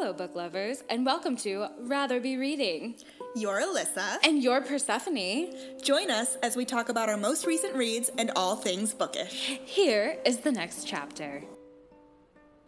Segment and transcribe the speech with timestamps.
[0.00, 2.94] Hello, book lovers, and welcome to Rather Be Reading.
[3.34, 4.18] You're Alissa.
[4.22, 5.48] And you're Persephone.
[5.82, 9.58] Join us as we talk about our most recent reads and all things bookish.
[9.64, 11.42] Here is the next chapter.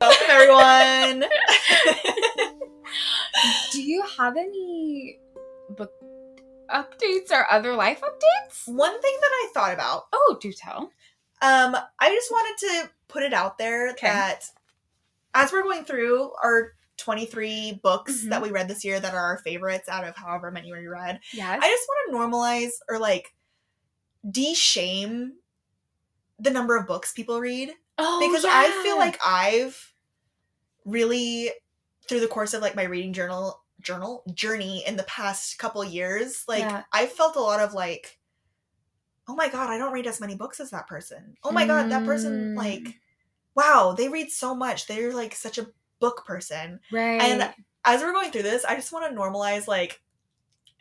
[0.00, 1.28] Welcome, everyone.
[3.72, 5.20] Do you have any
[5.76, 5.92] book
[6.68, 8.66] updates or other life updates?
[8.66, 10.06] One thing that I thought about.
[10.12, 10.90] Oh, do tell.
[11.42, 14.08] Um, I just wanted to put it out there Okay.
[14.08, 14.46] that
[15.32, 18.30] as we're going through our 23 books Mhm.
[18.30, 21.20] that we read this year that are our favorites out of however many we read,
[21.32, 21.58] Yes.
[21.62, 23.34] I just want to normalize or like
[24.28, 25.34] de-shame
[26.38, 29.92] the number of books people read oh, because I feel like I've
[30.84, 31.50] really
[32.08, 36.44] through the course of like my reading journal journal journey in the past couple years,
[36.48, 36.82] like Yeah.
[36.92, 38.18] I felt a lot of like,
[39.26, 41.36] oh my god, I don't read as many books as that person.
[41.44, 42.56] Oh my god, that person Mm.
[42.56, 42.98] like,
[43.54, 44.86] wow, they read so much.
[44.86, 45.68] They're like such a
[46.00, 46.80] book person.
[46.90, 47.20] right.
[47.20, 47.54] And
[47.84, 50.00] as we're going through this, I just want to normalize like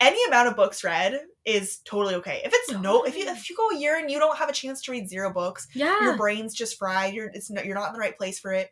[0.00, 2.42] any amount of books read is totally okay.
[2.44, 4.52] If it's no, if you if you go a year and you don't have a
[4.52, 6.02] chance to read zero books, yeah.
[6.02, 7.14] your brain's just fried.
[7.14, 8.70] You're it's no, you're not in the right place for it.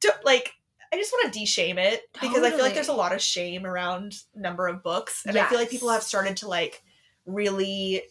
[0.00, 0.52] Don't, like
[0.92, 3.64] I just want to de-shame it because I feel like there's a lot of shame
[3.64, 6.82] around number of books, and I feel like people have started to like
[7.26, 8.02] really.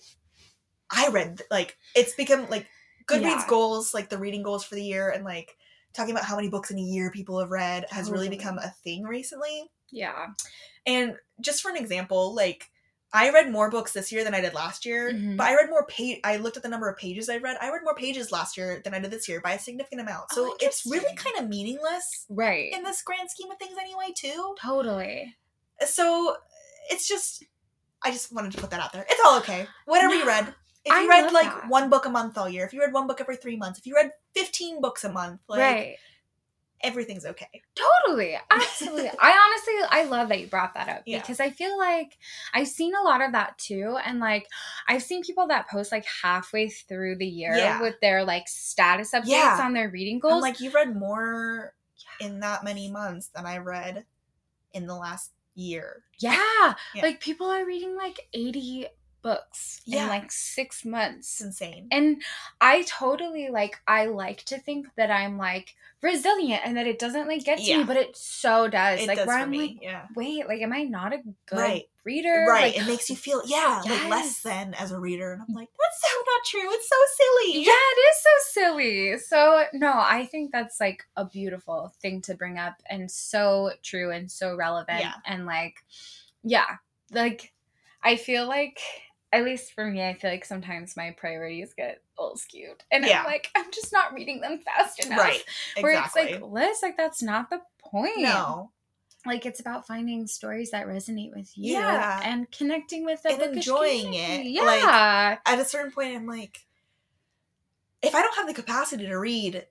[0.94, 2.68] I read like it's become like
[3.08, 3.46] Goodreads Yeah.
[3.48, 5.56] goals, like the reading goals for the year, and like
[5.94, 8.70] talking about how many books in a year people have read has really become a
[8.84, 9.70] thing recently.
[9.92, 10.28] yeah.
[10.88, 12.72] And just for an example, like
[13.14, 15.36] I read more books this year than I did last year, Mhm.
[15.36, 16.20] but I read more page.
[16.24, 17.58] I looked at the number of pages I read.
[17.62, 20.28] I read more pages last year than I did this year by a significant amount.
[20.32, 22.72] Oh, So it's really kind of meaningless Right.
[22.74, 24.14] in this grand scheme of things, anyway.
[24.16, 24.56] Too.
[24.62, 25.36] totally.
[25.86, 26.38] So
[26.90, 27.44] it's just,
[28.02, 29.06] I just wanted to put that out there.
[29.10, 29.68] It's all okay.
[29.86, 30.56] Whatever you read.
[30.84, 31.70] If I you read like that.
[31.70, 33.86] one book a month all year, if you read one book every three months, if
[33.86, 35.96] you read fifteen books a month, like right.
[36.84, 37.62] everything's okay.
[37.76, 38.36] Totally.
[38.50, 39.10] Absolutely.
[39.20, 41.20] I honestly I love that you brought that up Yeah.
[41.20, 42.18] because I feel like
[42.54, 44.48] I've seen a lot of that too and like
[44.88, 47.80] I've seen people that post like halfway through the year Yeah.
[47.82, 49.60] with their like status updates Yeah.
[49.62, 50.42] on their reading I'm goals.
[50.42, 51.74] like, you read more
[52.20, 54.06] in that many months than I read
[54.74, 56.02] in the last year.
[56.20, 56.74] yeah.
[56.96, 57.02] Yeah.
[57.04, 58.88] Like people are reading like 80
[59.22, 60.04] books Yeah.
[60.04, 61.32] in like 6 months.
[61.34, 61.88] It's insane.
[61.92, 62.22] And
[62.60, 67.28] I totally like I like to think that I'm like resilient and that it doesn't
[67.28, 67.78] like get to Yeah.
[67.80, 69.02] me, but it so does.
[69.02, 69.60] it like does where I'm me.
[69.60, 70.06] like, yeah.
[70.16, 71.90] wait, like am I not a good Right.
[72.04, 72.46] reader?
[72.50, 72.74] Right.
[72.76, 75.34] Like, it makes you feel, yeah, like less than as a reader.
[75.34, 76.74] And I'm like, that's so not true.
[76.74, 77.64] It's so silly.
[77.66, 79.18] yeah, it is so silly.
[79.20, 84.12] So no, I think that's like a beautiful thing to bring up and so true
[84.12, 85.02] and so relevant.
[85.02, 85.14] Yeah.
[85.26, 85.84] And like,
[86.44, 86.78] yeah,
[87.12, 87.54] like
[88.04, 88.80] I feel like
[89.34, 92.84] at least for me, I feel like sometimes my priorities get a little skewed.
[92.92, 93.20] And Yeah.
[93.22, 95.20] I'm like, I'm just not reading them fast enough.
[95.20, 95.44] Right.
[95.78, 95.84] Exactly.
[95.84, 98.20] Where it's like, Liz, like that's not the point.
[98.20, 98.72] no.
[99.26, 102.22] Like it's about finding stories that resonate with you Yeah.
[102.24, 104.58] and connecting with the And enjoying community.
[104.58, 105.38] it, like, Yeah.
[105.46, 106.66] At a certain point, I'm like,
[108.02, 109.68] if I don't have the capacity to read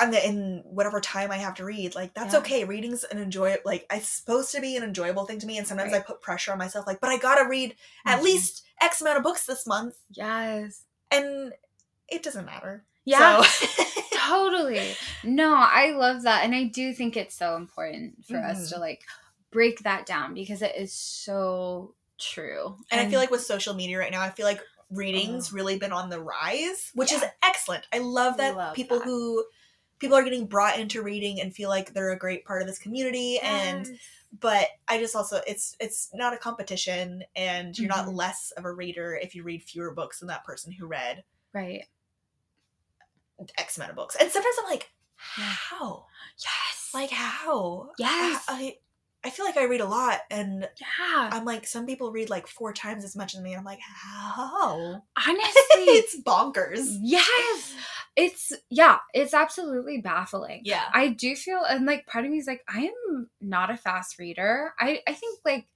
[0.00, 2.40] on the in whatever time I have to read, like that's Yeah.
[2.40, 2.64] okay.
[2.64, 5.92] Reading's an enjoy like it's supposed to be an enjoyable thing to me, and sometimes
[5.92, 6.00] Right.
[6.00, 8.24] I put pressure on myself, like, but I gotta read at Mhm.
[8.24, 10.82] least X amount of books this month, yes.
[11.10, 11.52] and
[12.08, 12.84] it doesn't matter.
[13.04, 13.42] Yeah.
[13.42, 13.84] So-
[14.16, 14.94] totally.
[15.22, 16.44] No, I love that.
[16.44, 18.74] And I do think it's so important for us Mm-hmm.
[18.74, 19.02] to like
[19.50, 22.76] break that down because it is so true.
[22.90, 25.56] And I feel like with social media right now, I feel like reading's Oh.
[25.56, 27.86] really been on the rise, which is excellent.
[27.92, 29.04] I love that Love people that.
[29.04, 29.44] who
[30.04, 32.78] people are getting brought into reading and feel like they're a great part of this
[32.78, 33.88] community and
[34.40, 38.16] but I just also it's it's not a competition and you're not Mhm.
[38.16, 41.84] less of a reader if you read fewer books than that person who read right.
[43.58, 44.16] X amount of books.
[44.20, 46.06] And sometimes I'm like, how?
[46.38, 46.90] Yes.
[46.94, 47.90] Like how?
[47.98, 48.44] Yes.
[48.48, 48.76] I
[49.24, 51.30] I feel like I read a lot and yeah.
[51.32, 53.80] I'm like some people read like four times as much as me and I'm like,
[53.80, 55.02] how?
[55.16, 55.44] Honestly,
[55.76, 56.96] it's bonkers.
[57.00, 57.74] yes.
[58.16, 60.60] It's yeah, it's absolutely baffling.
[60.64, 60.84] Yeah.
[60.92, 64.18] I do feel and like part of me is like I am not a fast
[64.18, 64.72] reader.
[64.78, 65.66] I I think like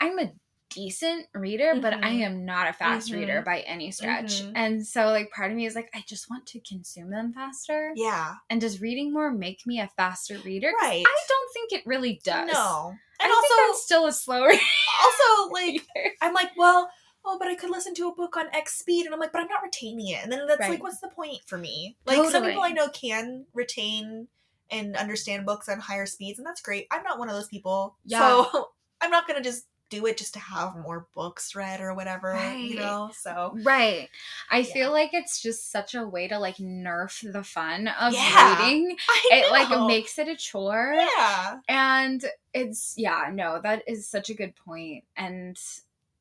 [0.00, 0.32] I'm a
[0.70, 2.22] decent reader, but I Mhm.
[2.26, 3.14] am not a fast Mhm.
[3.18, 4.42] reader by any stretch.
[4.42, 4.52] Mhm.
[4.54, 7.92] And so like part of me is like I just want to consume them faster.
[7.96, 8.36] Yeah.
[8.48, 10.72] And does reading more make me a faster reader?
[10.80, 11.04] Right.
[11.06, 12.50] I don't think it really does.
[12.52, 12.94] No.
[13.20, 14.62] I And think I'm also still a slow reader.
[15.02, 15.86] also like
[16.22, 16.90] I'm like, well,
[17.24, 19.42] oh, but I could listen to a book on X speed, and I'm like, but
[19.42, 20.70] I'm not retaining it, and then that's Right.
[20.70, 21.98] like, what's the point for me?
[22.06, 24.28] Like some people I know can retain
[24.70, 26.86] and understand books on higher speeds, and that's great.
[26.90, 28.20] I'm not one of those people, Yeah.
[28.20, 28.70] so
[29.02, 32.58] I'm not gonna just do it just to have more books read or whatever, Right.
[32.60, 33.10] you know?
[33.12, 34.08] So Right.
[34.50, 34.72] I Yeah.
[34.72, 38.58] feel like it's just such a way to like nerf the fun of Yeah.
[38.62, 38.96] reading.
[39.32, 40.94] It like makes it a chore.
[41.18, 41.58] Yeah.
[41.68, 45.04] And it's yeah, no, that is such a good point.
[45.16, 45.58] And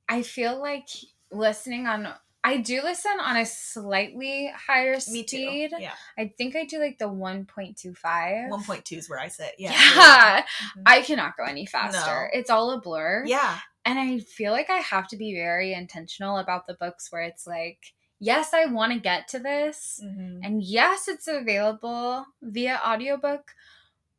[0.10, 0.88] I feel like
[1.32, 2.14] listening on
[2.44, 5.38] I do listen on a slightly higher Me too.
[5.38, 5.72] speed.
[5.78, 5.94] Yeah.
[6.18, 8.50] I think I do like the 1.25.
[8.50, 9.56] 1.2 is where I sit.
[9.58, 9.72] Yeah.
[9.72, 10.42] Yeah.
[10.78, 10.84] Mhm.
[10.86, 12.30] I cannot go any faster.
[12.34, 12.40] No.
[12.40, 13.24] It's all a blur.
[13.26, 13.60] yeah.
[13.86, 17.48] And I feel like I have to be very intentional about the books where it's
[17.48, 17.80] like,
[18.20, 20.00] yes, I want to get to this.
[20.04, 20.42] Mhm.
[20.44, 23.52] And yes, it's available via audiobook,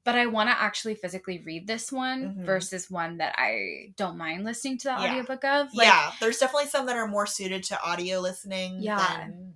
[0.05, 2.44] but I want to actually physically read this one Mhm.
[2.47, 5.11] versus one that I don't mind listening to the Yeah.
[5.11, 5.75] audiobook of.
[5.75, 6.12] Like, yeah.
[6.20, 8.97] There's definitely some that are more suited to audio listening Yeah.
[9.19, 9.55] than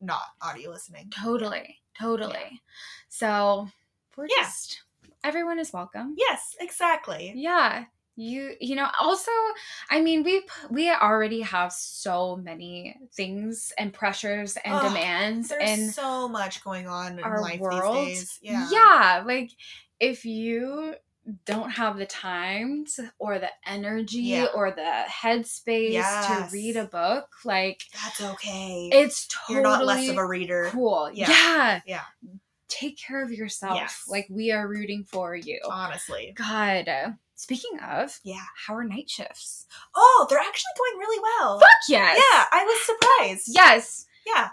[0.00, 1.10] not audio listening.
[1.10, 1.80] Totally.
[1.98, 2.62] Totally.
[3.08, 3.68] So
[4.16, 4.36] we're Yeah.
[4.44, 4.82] just,
[5.24, 6.14] everyone is welcome.
[6.16, 7.32] Yes, exactly.
[7.34, 7.86] Yeah.
[8.20, 9.30] You you know also
[9.90, 15.78] I mean we we already have so many things and pressures and Ugh, demands There's
[15.78, 18.06] in so much going on in our life world.
[18.08, 18.38] these days.
[18.42, 18.68] Yeah.
[18.70, 19.50] yeah, like
[19.98, 20.94] if you
[21.44, 24.46] don't have the time to, or the energy Yeah.
[24.54, 28.90] or the headspace to read a book, like That's okay.
[28.92, 30.68] it's totally You're not less of a reader.
[30.70, 31.10] cool.
[31.12, 31.30] Yeah.
[31.30, 31.80] Yeah.
[31.86, 32.02] Yeah.
[32.68, 33.74] Take care of yourself.
[33.76, 34.04] Yes.
[34.08, 35.60] Like we are rooting for you.
[35.70, 36.32] Honestly.
[36.36, 37.16] God.
[37.40, 38.44] Uh, Speaking of, Yeah.
[38.66, 39.66] how are night shifts?
[39.94, 41.58] Oh, they're actually going really well.
[41.60, 42.16] Fuck yes.
[42.18, 43.44] Yeah, I was surprised.
[43.48, 44.06] Yes.
[44.26, 44.50] Yeah.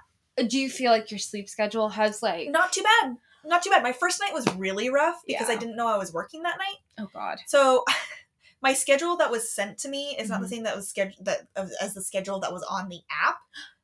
[0.47, 3.17] Do you feel like your sleep schedule has like Not too bad.
[3.45, 3.83] Not too bad.
[3.83, 6.77] My first night was really rough because I didn't know I was working that night.
[6.99, 7.39] oh god.
[7.47, 7.83] So
[8.61, 10.49] my schedule that was sent to me is not the Mhm.
[10.49, 13.37] same that was scheduled that as the schedule that was on the app,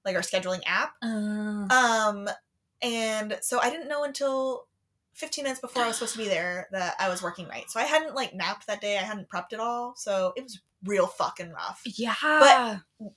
[0.06, 0.94] like our scheduling app.
[1.01, 2.29] Uh, Um,
[2.81, 4.67] and so I didn't know until
[5.13, 7.69] 15 minutes before I was supposed to be there that I was working night.
[7.69, 8.98] So I hadn't like napped that day.
[8.98, 9.94] I hadn't prepped at all.
[9.95, 11.81] So it was real fucking rough.
[11.86, 12.15] yeah.
[12.21, 13.12] But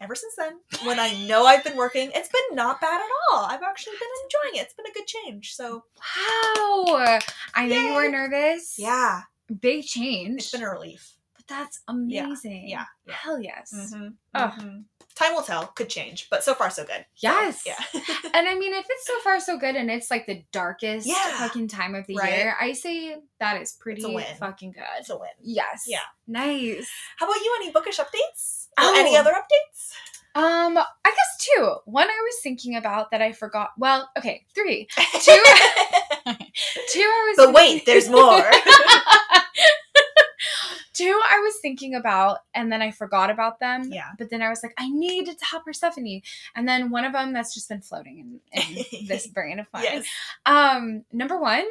[0.00, 3.44] ever since then, when I know I've been working, it's been not bad at all.
[3.46, 4.66] I've actually been enjoying it.
[4.66, 5.54] It's been a good change.
[5.54, 5.84] So
[6.16, 7.18] wow.
[7.54, 8.76] I know you were nervous.
[8.78, 9.22] yeah,
[9.60, 10.38] Big change.
[10.40, 11.14] it's been a relief.
[11.34, 12.68] but that's amazing.
[12.68, 13.14] yeah, yeah.
[13.14, 13.72] Hell yes.
[13.74, 14.08] Mm-hmm.
[14.34, 14.82] Ugh.
[15.18, 15.66] Time will tell.
[15.66, 17.04] Could change, but so far so good.
[17.16, 17.64] So, Yes.
[17.66, 17.74] yeah.
[18.34, 21.38] And I mean, if it's so far so good and it's like the darkest Yeah.
[21.38, 22.32] fucking time of the Right.
[22.36, 24.02] year, I say that is pretty
[24.38, 24.84] fucking good.
[25.00, 25.28] it's a win.
[25.42, 25.86] Yes.
[25.88, 25.98] Yeah.
[26.28, 26.88] Nice.
[27.16, 27.52] How about you?
[27.60, 28.68] Any bookish updates?
[28.78, 28.94] Oh.
[28.96, 29.92] any other updates?
[30.36, 31.74] Um, I guess two.
[31.86, 33.70] One I was thinking about that I forgot.
[33.76, 34.86] Well, okay, three.
[35.20, 35.42] Two.
[36.90, 37.46] Two I was.
[37.46, 38.38] but wait, there's more.
[40.98, 43.90] Two I was thinking about, and then I forgot about them.
[43.92, 44.08] Yeah.
[44.18, 46.22] But then I was like, I need to tell Persephone,
[46.56, 49.84] and then one of them that's just been floating in, in this brain of mine.
[49.84, 50.06] yes.
[50.44, 51.64] Um, number one,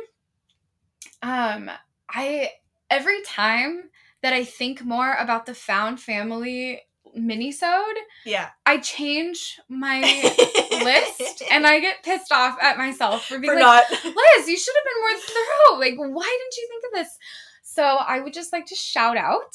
[1.21, 1.69] um,
[2.09, 2.51] I
[2.89, 3.89] every time
[4.21, 6.81] that I think more about the found family
[7.17, 7.93] minisode,
[8.25, 8.49] Yeah.
[8.65, 9.99] I change my
[10.83, 14.03] list and I get pissed off at myself for being for like, not.
[14.03, 15.79] Liz, you should have been more thorough.
[15.79, 17.17] Like, why didn't you think of this?
[17.77, 19.53] So I would just like to shout out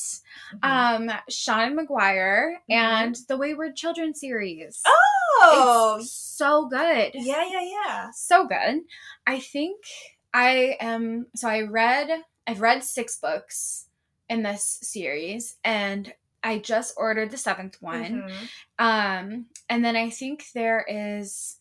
[0.54, 1.08] Mm-hmm.
[1.10, 4.80] um Seanan McGuire and the Wayward Children series.
[4.86, 5.96] oh.
[5.98, 7.10] It's so good.
[7.14, 8.10] yeah, yeah, yeah.
[8.14, 8.82] So good.
[9.26, 9.78] I think
[10.32, 12.08] I am so I read
[12.46, 13.86] I've read six books
[14.28, 16.12] in this series and
[16.44, 18.25] I just ordered the seventh one.
[18.28, 18.48] Mhm.
[18.78, 21.56] Um, and then I think there is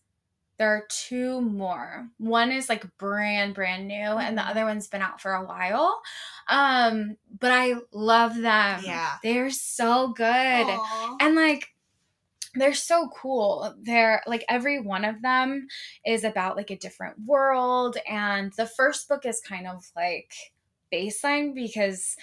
[0.61, 2.07] there are two more.
[2.19, 4.49] One is like brand brand new, and the Mhm.
[4.51, 5.99] other one's been out for a while.
[6.47, 8.81] Um, but I love them.
[8.85, 9.17] Yeah.
[9.23, 10.27] they're so good,
[10.67, 11.17] Aw.
[11.19, 11.73] and like
[12.53, 13.73] they're so cool.
[13.81, 15.67] They're like every one of them
[16.05, 20.31] is about like a different world, and the first book is kind of like
[20.93, 22.15] baseline because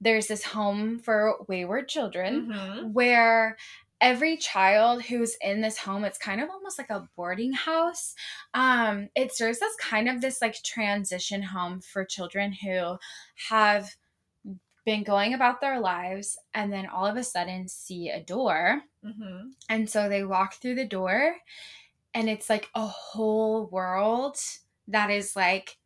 [0.00, 2.92] there's this home for wayward children Mhm.
[2.92, 3.56] where
[4.02, 8.14] every child who's in this home it's kind of almost like a boarding house
[8.54, 12.98] um it serves as kind of this like transition home for children who
[13.48, 13.96] have
[14.84, 19.52] been going about their lives and then all of a sudden see a door Mhm.
[19.68, 21.36] and so they walk through the door
[22.14, 24.36] and it's like a whole world
[24.88, 25.78] that is like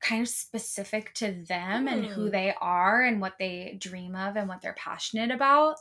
[0.00, 2.30] kind of specific to them and who Hmm.
[2.30, 5.76] they are and what they dream of and what they're passionate about.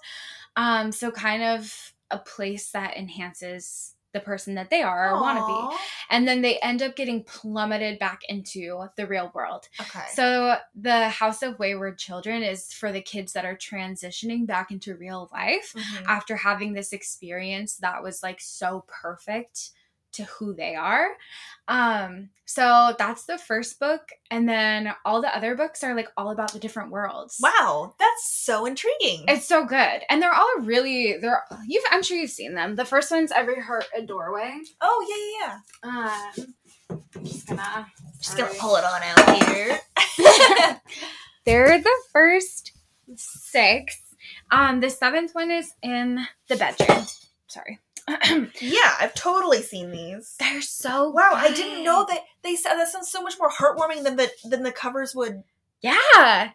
[0.55, 5.37] Um, so kind of a place that enhances the person that they are or want
[5.37, 5.77] to be.
[6.09, 9.69] And then they end up getting plummeted back into the real world.
[9.79, 10.05] Okay.
[10.13, 14.95] So the House of Wayward Children is for the kids that are transitioning back into
[14.95, 16.05] real life Mhm.
[16.07, 19.69] after having this experience that was like so perfect
[20.13, 21.07] to who they are.
[21.67, 26.31] Um, so that's the first book, and then all the other books are like all
[26.31, 27.37] about the different worlds.
[27.41, 29.25] Wow, that's so intriguing.
[29.27, 32.75] It's so good, and they're all really they're you've I'm sure you've seen them.
[32.75, 34.55] The first one's Every Heart a Doorway.
[34.81, 36.39] oh yeah, yeah, yeah.
[36.39, 36.53] Um,
[37.15, 37.87] I'm just gonna
[38.19, 39.79] Just gonna pull it on out here.
[41.45, 42.71] They're the first
[43.15, 44.01] six.
[44.51, 47.05] Um, the seventh one is in the bedroom.
[47.47, 47.79] Sorry.
[48.61, 50.35] Yeah, I've totally seen these.
[50.39, 54.03] They're so Wow, I didn't know that they said that sounds so much more heartwarming
[54.03, 55.43] than the than the covers would
[55.81, 56.51] Yeah,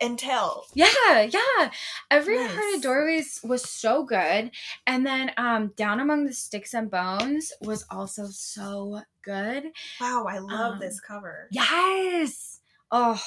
[0.00, 0.64] entail.
[0.74, 1.70] yeah, yeah.
[2.10, 2.50] Every Nice.
[2.50, 4.50] Heart of Doorways was so good,
[4.86, 9.64] and then um, Down Among the Sticks and Bones was also so good.
[10.00, 11.48] Wow, I love Um, this cover.
[11.50, 12.55] Yes.
[12.92, 13.20] Oh,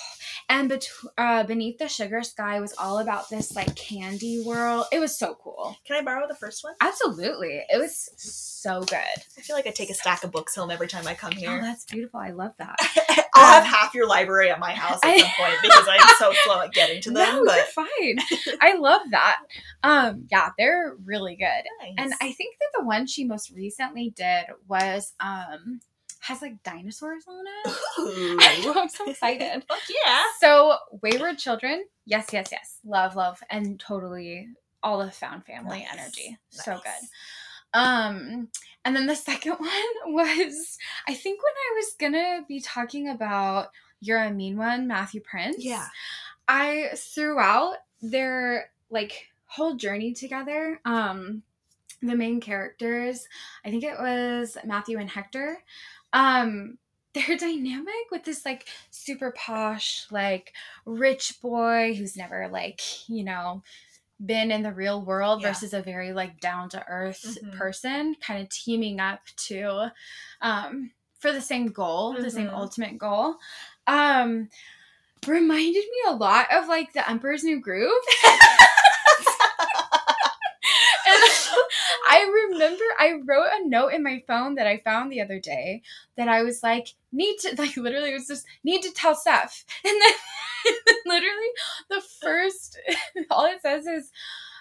[0.47, 0.87] and bet-
[1.17, 4.85] uh, Beneath the Sugar Sky was all about this like candy world.
[4.91, 5.75] It was so cool.
[5.85, 6.73] Can I borrow the first one?
[6.79, 7.65] Absolutely.
[7.69, 8.97] It was so good.
[9.37, 11.39] I feel like I take a stack of books home every time I come Oh,
[11.39, 11.61] here.
[11.61, 12.19] that's beautiful.
[12.21, 12.77] I love that.
[13.35, 16.15] I'll have Um, half your library at my house at I- some point because I'm
[16.17, 17.35] so slow at getting to them.
[17.35, 18.57] no, but you're fine.
[18.61, 19.39] I love that.
[19.83, 21.63] Um, yeah, they're really good.
[21.97, 25.81] And I think that the one she most recently did was um
[26.19, 28.63] has like dinosaurs on it.
[28.65, 29.63] Know, I'm so excited.
[29.67, 30.23] Fuck yeah.
[30.39, 32.77] So Wayward Children, yes, yes, yes.
[32.85, 34.49] Love, love, and totally
[34.83, 35.87] all the found family Nice.
[35.93, 36.37] energy.
[36.49, 37.07] So good.
[37.73, 38.49] Um,
[38.85, 43.69] and then the second one was I think when I was gonna be talking about
[44.01, 45.63] You're a Mean One, Matthew Prince.
[45.63, 45.87] Yeah.
[46.47, 50.79] I threw out their like whole journey together.
[50.85, 51.43] Um
[52.01, 53.27] the main characters,
[53.65, 55.57] I think it was Matthew and Hector.
[56.13, 56.77] Um
[57.13, 60.53] their dynamic with this like super posh like
[60.85, 63.63] rich boy who's never like, you know,
[64.23, 65.49] been in the real world Yeah.
[65.49, 67.57] versus a very like down to earth Mhm.
[67.57, 69.91] person kind of teaming up to
[70.41, 72.53] um for the same goal, the same Mhm.
[72.53, 73.37] ultimate goal.
[73.87, 74.49] Um
[75.27, 77.91] reminded me a lot of like the Emperor's New Groove.
[81.07, 81.23] And
[82.09, 85.83] I remember I wrote a note in my phone that I found the other day
[86.17, 89.63] that I was like, need to like literally it was just need to tell Seth.
[89.85, 90.13] And then
[91.05, 91.49] literally
[91.89, 92.77] the first
[93.31, 94.11] all it says is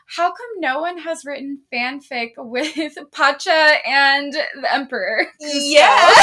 [0.06, 5.26] how come no one has written fanfic with Pacha and the Emperor?
[5.40, 6.14] Yeah.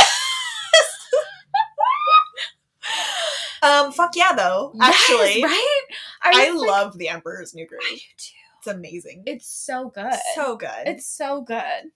[3.61, 4.71] um, fuck yeah, though.
[4.75, 5.81] Yes, Actually, right?
[6.23, 7.81] I, was like, love The Emperor's New Groove.
[7.85, 8.44] I do too.
[8.65, 9.23] It's amazing.
[9.27, 10.13] It's so good.
[10.33, 10.69] so good.
[10.87, 11.91] It's so good.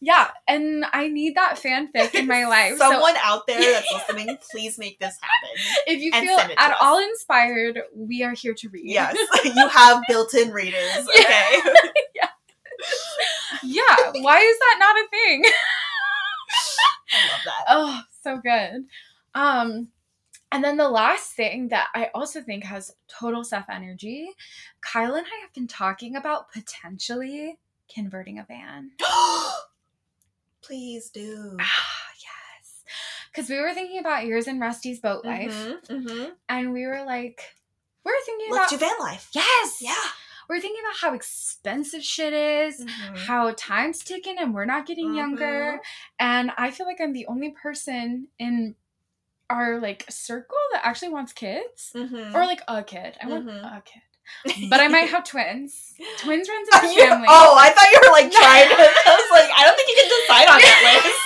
[0.00, 2.72] Yeah, and I need that fanfic in my life.
[2.78, 5.56] so Someone out there that's listening, please make this happen.
[5.86, 6.76] if you feel send it to at us.
[6.80, 8.84] all inspired, we are here to read.
[8.84, 11.08] Yes, you have built-in readers.
[11.18, 11.60] Okay.
[12.14, 12.28] yeah.
[13.62, 13.96] yeah.
[14.20, 15.44] Why is that not a thing?
[17.12, 17.64] I love that.
[17.68, 18.84] Oh, so good.
[19.34, 19.88] Um,
[20.54, 24.30] and then the last thing that I also think has total Seth energy,
[24.80, 27.58] Kyle and I have been talking about potentially
[27.92, 28.92] converting a van.
[30.62, 31.56] Please do.
[31.60, 32.84] Ah, yes.
[33.30, 36.32] Because we were thinking about yours and Rusty's boat life, Mhm, mhm.
[36.48, 37.40] and we were like,
[38.04, 39.28] we're thinking Let's about do van life.
[39.34, 39.94] yes, Yeah.
[40.48, 43.26] we're thinking about how expensive shit is, Mhm.
[43.26, 45.80] how time's ticking, and we're not getting younger.
[46.18, 48.76] And I feel like I'm the only person in
[49.50, 52.34] our like a circle that actually wants kids, Mhm.
[52.34, 53.16] or like a kid.
[53.22, 53.62] I want Mhm.
[53.78, 55.94] a kid, but I might have twins.
[56.18, 57.26] Twins runs in my family.
[57.28, 58.74] Oh, I thought you were like trying to.
[58.74, 61.20] I was like, I don't think you can decide on that list.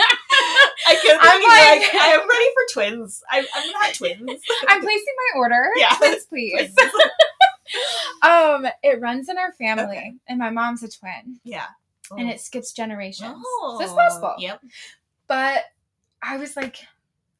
[0.86, 3.22] I couldn't I'm like, like- I am ready for twins.
[3.30, 4.42] I, I'm gonna have twins.
[4.68, 5.68] I'm placing my order.
[5.76, 5.90] Yeah.
[5.98, 6.74] Twins, please.
[8.22, 10.14] um, it runs in our family, Okay.
[10.28, 11.66] and my mom's a twin, yeah.
[12.16, 13.36] and it skips generations.
[13.36, 13.76] Oh.
[13.78, 14.34] So it's possible.
[14.38, 14.62] Yep.
[15.28, 15.64] But
[16.22, 16.78] I was like,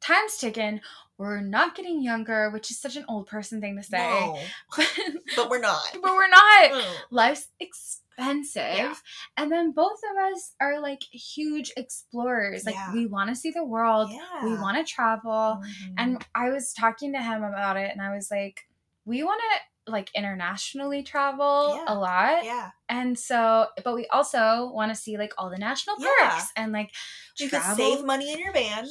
[0.01, 0.81] time's ticking.
[1.19, 3.99] We're not getting younger, which is such an old person thing to say.
[3.99, 4.39] No,
[5.37, 5.83] but we're not.
[6.03, 6.71] but we're not.
[6.73, 6.95] Mm.
[7.11, 8.63] Life's expensive.
[8.77, 8.95] Yeah.
[9.37, 12.65] And then both of us are like huge explorers.
[12.65, 12.93] Like Yeah.
[12.95, 14.11] we want to see the world.
[14.11, 14.45] Yeah.
[14.47, 15.61] We want to travel.
[15.63, 15.95] Mhm.
[15.99, 18.61] And I was talking to him about it and I was like,
[19.05, 21.85] we want to like internationally travel Yeah.
[21.93, 22.45] a lot.
[22.45, 26.09] yeah, And so, but we also want to see like all the national Yeah.
[26.21, 26.91] parks and like
[27.39, 27.75] you travel.
[27.75, 28.87] could save money in your van,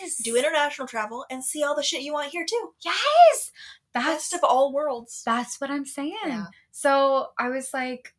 [0.00, 0.16] Yes.
[0.22, 2.72] do international travel, and see all the shit you want here too.
[2.82, 3.50] Yes.
[3.92, 5.22] Best of all worlds.
[5.24, 6.16] that's what I'm saying.
[6.24, 6.46] Yeah.
[6.70, 8.14] So I was like,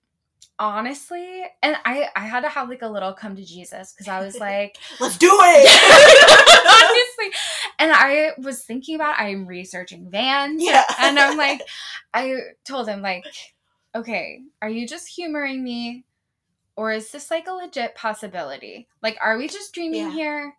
[0.59, 4.19] honestly, and I I had to have like a little come to Jesus because I
[4.19, 5.69] was like, Let's do it.
[7.19, 7.39] honestly,
[7.79, 10.83] and I was thinking about I'm researching vans, Yeah.
[10.99, 11.61] and I'm like,
[12.13, 12.35] I
[12.65, 13.23] told him like,
[13.95, 16.03] okay, are you just humoring me?
[16.75, 18.87] or is this like a legit possibility?
[19.03, 20.11] Like, are we just dreaming Yeah.
[20.13, 20.53] here?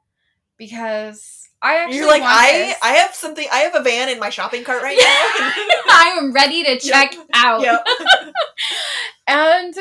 [0.61, 2.77] Because I actually You're like I this.
[2.83, 3.47] I have something.
[3.51, 5.05] I have a van in my shopping cart right now.
[5.07, 7.63] I am ready to check out.
[7.63, 7.85] yep.
[9.27, 9.75] And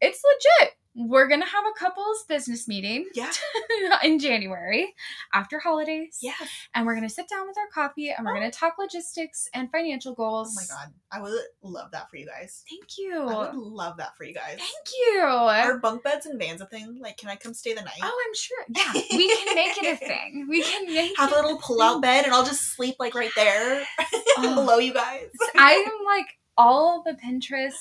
[0.00, 0.74] it's legit.
[0.94, 3.30] We're gonna have a couples business meeting Yeah.
[4.04, 4.94] in January
[5.32, 6.18] after holidays.
[6.20, 6.48] Yes.
[6.74, 8.34] And we're gonna sit down with our coffee and we're oh.
[8.34, 10.54] gonna talk logistics and financial goals.
[10.58, 12.62] Oh my god, I would love that for you guys.
[12.68, 13.22] Thank you.
[13.22, 14.58] I would love that for you guys.
[14.58, 15.20] Thank you.
[15.20, 16.98] Are bunk beds and vans a thing?
[17.00, 18.00] Like, can I come stay the night?
[18.02, 18.64] Oh, I'm sure.
[18.68, 20.46] Yeah, we can make it a thing.
[20.48, 23.82] We can make Have a little pull-out bed, and I'll just sleep like right there
[24.38, 24.54] Oh.
[24.54, 25.28] below you guys.
[25.56, 27.72] I am like all the Pinterest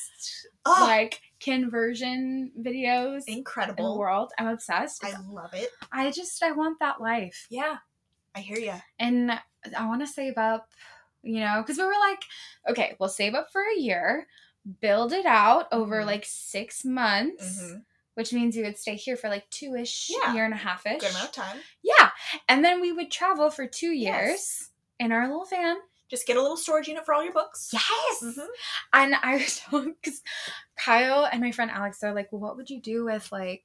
[0.66, 3.98] oh, like conversion videos in the incredible!
[3.98, 4.32] world.
[4.38, 5.04] I'm obsessed.
[5.04, 5.70] I love it.
[5.92, 7.48] I just I want that life.
[7.50, 7.78] Yeah,
[8.36, 8.74] I hear you.
[9.00, 9.32] and
[9.78, 10.70] I want to save up,
[11.24, 12.24] you know, because we were like,
[12.70, 14.28] okay, we'll save up for a year,
[14.80, 16.06] build it out over Mhm.
[16.06, 17.78] like six months, hmm
[18.16, 20.34] which means we would stay here for like two ish, Yeah.
[20.34, 21.00] year and a half ish.
[21.00, 21.58] Good amount of time.
[21.82, 22.12] Yeah.
[22.50, 24.70] And then we would travel for two years Yes.
[25.00, 25.78] in our little van.
[26.12, 27.70] Just get a little storage unit for all your books.
[27.74, 28.22] Yes.
[28.24, 28.46] Mhm.
[28.94, 29.62] And I was
[30.04, 30.22] because
[30.78, 33.64] Kyle and my friend Alex, they're like, well, what would you do with like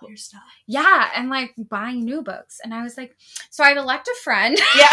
[0.00, 0.40] All your stuff.
[0.66, 2.60] yeah, and like buying new books.
[2.64, 3.16] And I was like,
[3.50, 4.88] so I'd elect a friend Yeah.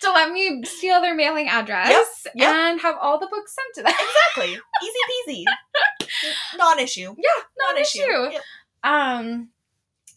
[0.00, 2.48] to let me steal their mailing address Yep, yep.
[2.54, 3.92] and have all the books sent to them.
[4.08, 4.60] exactly.
[5.28, 6.56] Easy peasy.
[6.56, 7.14] Non-issue.
[7.18, 8.32] yeah, not Non-issue.
[8.32, 8.42] Yep.
[8.84, 9.48] Um,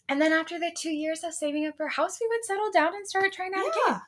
[0.08, 2.70] and then after the two years of saving up for a house, we would settle
[2.72, 4.00] down and start trying out again.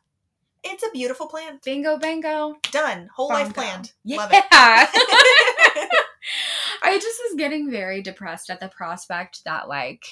[0.62, 1.59] It's a beautiful plan.
[1.64, 2.57] Bingo, bango.
[2.71, 3.09] Done.
[3.14, 3.93] Whole life planned.
[4.05, 4.19] Yeah.
[4.19, 4.45] Love it.
[6.83, 10.05] I just was getting very depressed at the prospect that like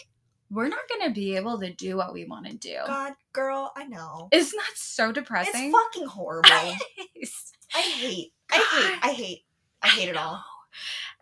[0.50, 2.76] we're not gonna be able to do what we want to do.
[2.86, 4.28] God, girl, I know.
[4.32, 5.70] Isn't that so depressing?
[5.70, 6.48] It's fucking horrible.
[6.50, 7.28] I hate.
[7.74, 8.32] I hate.
[9.02, 9.44] I hate.
[9.82, 10.42] I hate it all.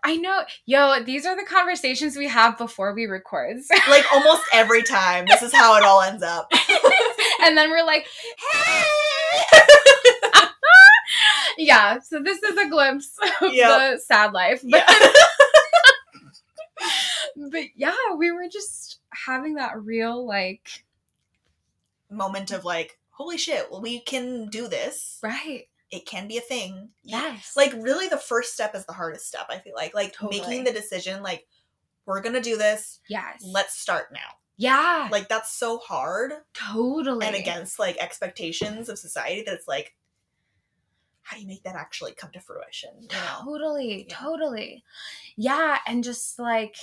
[0.04, 0.45] I know.
[0.66, 3.56] Yo, these are the conversations we have before we record.
[3.88, 6.49] Like almost every time, this is how it all ends up.
[7.43, 8.07] and then we're like,
[8.52, 8.83] hey!
[11.59, 13.69] yeah, so this is a glimpse of Yep.
[13.69, 14.62] the sad life.
[14.69, 15.11] But, Yeah.
[17.50, 20.85] but yeah, we were just having that real, like,
[22.11, 25.19] Moment of like, holy shit, well, we can do this.
[25.23, 25.66] right.
[25.90, 26.90] It can be a thing.
[27.05, 27.52] Yes.
[27.57, 29.95] Like really the first step is the hardest step, I feel like.
[29.95, 30.41] Like Totally.
[30.41, 31.47] making the decision, like,
[32.06, 33.00] we're gonna do this.
[33.08, 33.43] yes.
[33.45, 34.37] Let's start now.
[34.56, 35.08] Yeah.
[35.12, 37.26] Like that's so hard totally.
[37.26, 39.95] and against like expectations of society that it's like
[41.23, 42.90] how do you make that actually come to fruition?
[43.00, 43.40] You know?
[43.45, 44.16] Totally, Yeah.
[44.16, 44.84] totally.
[45.36, 46.76] Yeah, and just like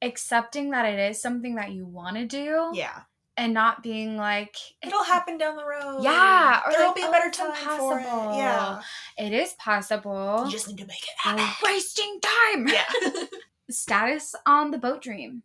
[0.00, 3.00] accepting that it is something that you want to do Yeah.
[3.36, 6.02] and not being like It'll happen down the road.
[6.02, 8.04] Yeah, or There'll like, be a oh, better it's time for it.
[8.36, 8.80] Yeah.
[9.18, 10.42] it is possible.
[10.46, 11.68] You just need to make it We're happen.
[11.68, 12.68] wasting time.
[12.68, 13.24] Yeah.
[13.70, 15.42] Status on the boat dream.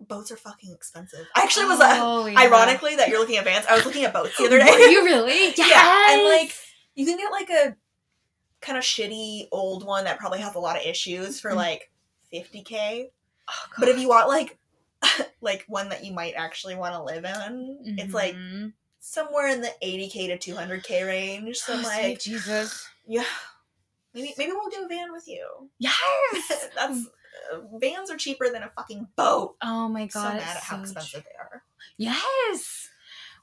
[0.00, 1.26] Boats are fucking expensive.
[1.34, 2.38] I actually was uh, Oh, yeah.
[2.40, 3.64] ironically that you're looking at vans.
[3.68, 4.70] I was looking at boats the other day.
[4.70, 5.54] Were you really?
[5.56, 5.58] Yes.
[5.70, 6.52] Yeah, and, like,
[6.94, 7.76] you can get like a
[8.60, 11.56] kind of shitty old one that probably has a lot of issues for Mhm.
[11.56, 11.90] like
[12.32, 13.10] 50k.
[13.48, 14.58] Oh, But if you want like
[15.40, 18.72] like one that you might actually want to live in, it's like Mhm.
[19.00, 21.58] somewhere in the 80k to 200k range.
[21.58, 22.86] So Oh, like, Jesus.
[23.06, 23.24] yeah,
[24.14, 25.68] maybe maybe we'll do a van with you.
[25.78, 25.94] Yes.
[26.74, 27.10] That's uh,
[27.80, 29.56] vans are cheaper than a fucking boat.
[29.62, 31.30] oh my god, so mad at how so expensive true.
[31.30, 31.62] they are.
[31.96, 32.88] Yes.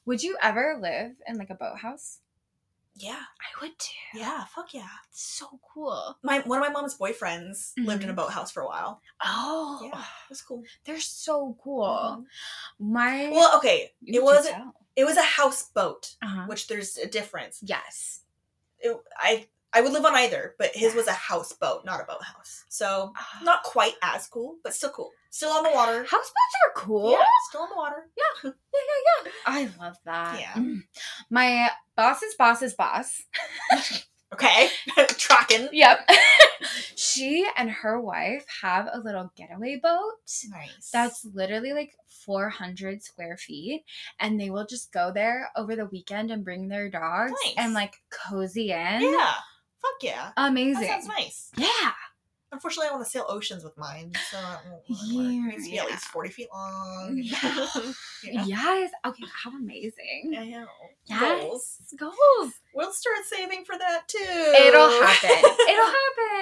[0.05, 2.19] Would you ever live in like a boathouse?
[2.95, 3.93] Yeah, I would too.
[4.19, 4.87] yeah, fuck yeah.
[5.09, 6.17] It's so cool.
[6.23, 8.17] My one of my mom's boyfriends lived in a Mhm.
[8.17, 9.01] boathouse for a while.
[9.23, 10.63] Oh, Yeah, was cool.
[10.83, 11.85] they're so cool.
[11.87, 12.25] Mhm.
[12.79, 14.45] My Well, okay, it was
[14.97, 16.45] it was a houseboat, Uh-huh.
[16.47, 17.59] which there's a difference.
[17.63, 18.23] yes.
[18.79, 22.65] It, I I would live on either, but his was a houseboat, not a boathouse.
[22.69, 23.39] So Ah.
[23.43, 25.11] not quite as cool, but still cool.
[25.29, 25.99] Still on the water.
[26.03, 27.11] Houseboats are cool.
[27.11, 28.09] Yeah, still on the water.
[28.17, 28.79] yeah, yeah,
[29.23, 29.23] yeah.
[29.25, 29.31] Yeah.
[29.45, 30.39] I love that.
[30.39, 30.53] Yeah.
[30.53, 30.81] Mm.
[31.29, 33.21] My boss's boss's boss.
[34.33, 34.69] Okay,
[35.17, 35.67] tracking.
[35.73, 36.09] Yep.
[36.95, 40.13] she and her wife have a little getaway boat.
[40.49, 40.89] Nice.
[40.91, 41.91] That's literally like
[42.25, 43.83] 400 square feet.
[44.21, 47.55] And they will just go there over the weekend and bring their dogs Nice.
[47.57, 49.01] and like cozy in.
[49.01, 49.33] yeah.
[49.81, 50.31] Fuck yeah.
[50.37, 50.81] Amazing.
[50.81, 51.51] That sounds nice.
[51.57, 51.67] Yeah.
[52.53, 54.37] Unfortunately, I want to sail oceans with mine, so
[54.69, 55.53] won't Yeah, work.
[55.53, 57.17] it needs to be at least forty feet long.
[57.23, 57.69] Yeah.
[58.23, 58.43] yeah.
[58.45, 58.91] Yes.
[59.05, 59.23] Okay.
[59.43, 60.35] How amazing.
[60.37, 60.65] I know.
[61.05, 61.43] Yes.
[61.43, 61.77] Goals.
[61.97, 62.51] Goals.
[62.75, 64.17] We'll start saving for that too.
[64.19, 65.29] It'll happen.
[65.69, 65.85] It'll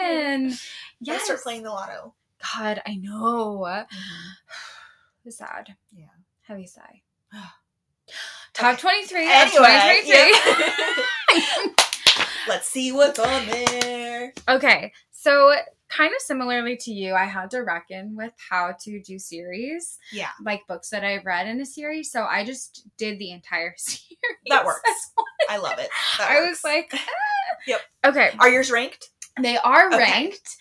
[0.04, 0.49] happen.
[0.49, 0.65] Yes.
[0.99, 1.23] Yes.
[1.25, 2.15] start playing the lotto.
[2.58, 3.60] God, I know.
[3.67, 5.30] Mm-hmm.
[5.30, 5.75] Sad.
[5.95, 6.06] Yeah.
[6.41, 7.04] Heavy sigh.
[8.54, 8.82] Top Okay.
[8.82, 10.15] 23 of Anyway, 2023.
[11.38, 11.73] yeah.
[12.49, 14.33] let's see what's on there.
[14.49, 15.53] Okay, so
[15.88, 20.29] kind of similarly to you, I had to reckon with how to do series, Yeah,
[20.43, 22.12] like books that I've read in a series.
[22.12, 24.03] So I just did the entire series.
[24.49, 24.81] that works.
[25.49, 25.89] I love it.
[26.17, 26.63] That I works.
[26.63, 26.99] was like, ah.
[27.67, 27.81] Yep.
[28.07, 29.09] Okay, are yours ranked?
[29.41, 29.97] they are Okay.
[29.97, 30.57] ranked.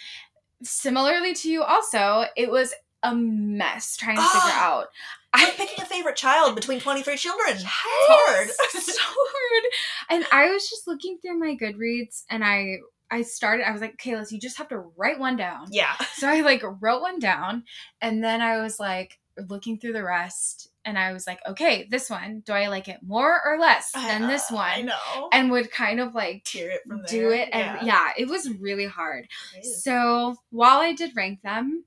[0.62, 4.86] Similarly to you, also, it was a mess trying to figure out.
[5.34, 7.56] I'm picking a favorite child between 23 children.
[7.58, 8.48] Yes, hard.
[8.82, 9.64] so hard.
[10.10, 12.78] And I was just looking through my Goodreads, and I
[13.10, 13.66] I started.
[13.68, 14.32] I was like, okay, let's.
[14.32, 15.66] You just have to write one down.
[15.70, 15.94] Yeah.
[16.14, 17.64] So I like wrote one down,
[18.00, 22.10] and then I was like looking through the rest, and I was like, okay, this
[22.10, 22.42] one.
[22.44, 24.86] Do I like it more or less than this Uh, I one?
[24.86, 25.28] know.
[25.32, 27.34] And would kind of like Tear it from do there.
[27.34, 27.48] it.
[27.52, 29.28] And yeah, it was really hard.
[29.62, 31.84] So while I did rank them,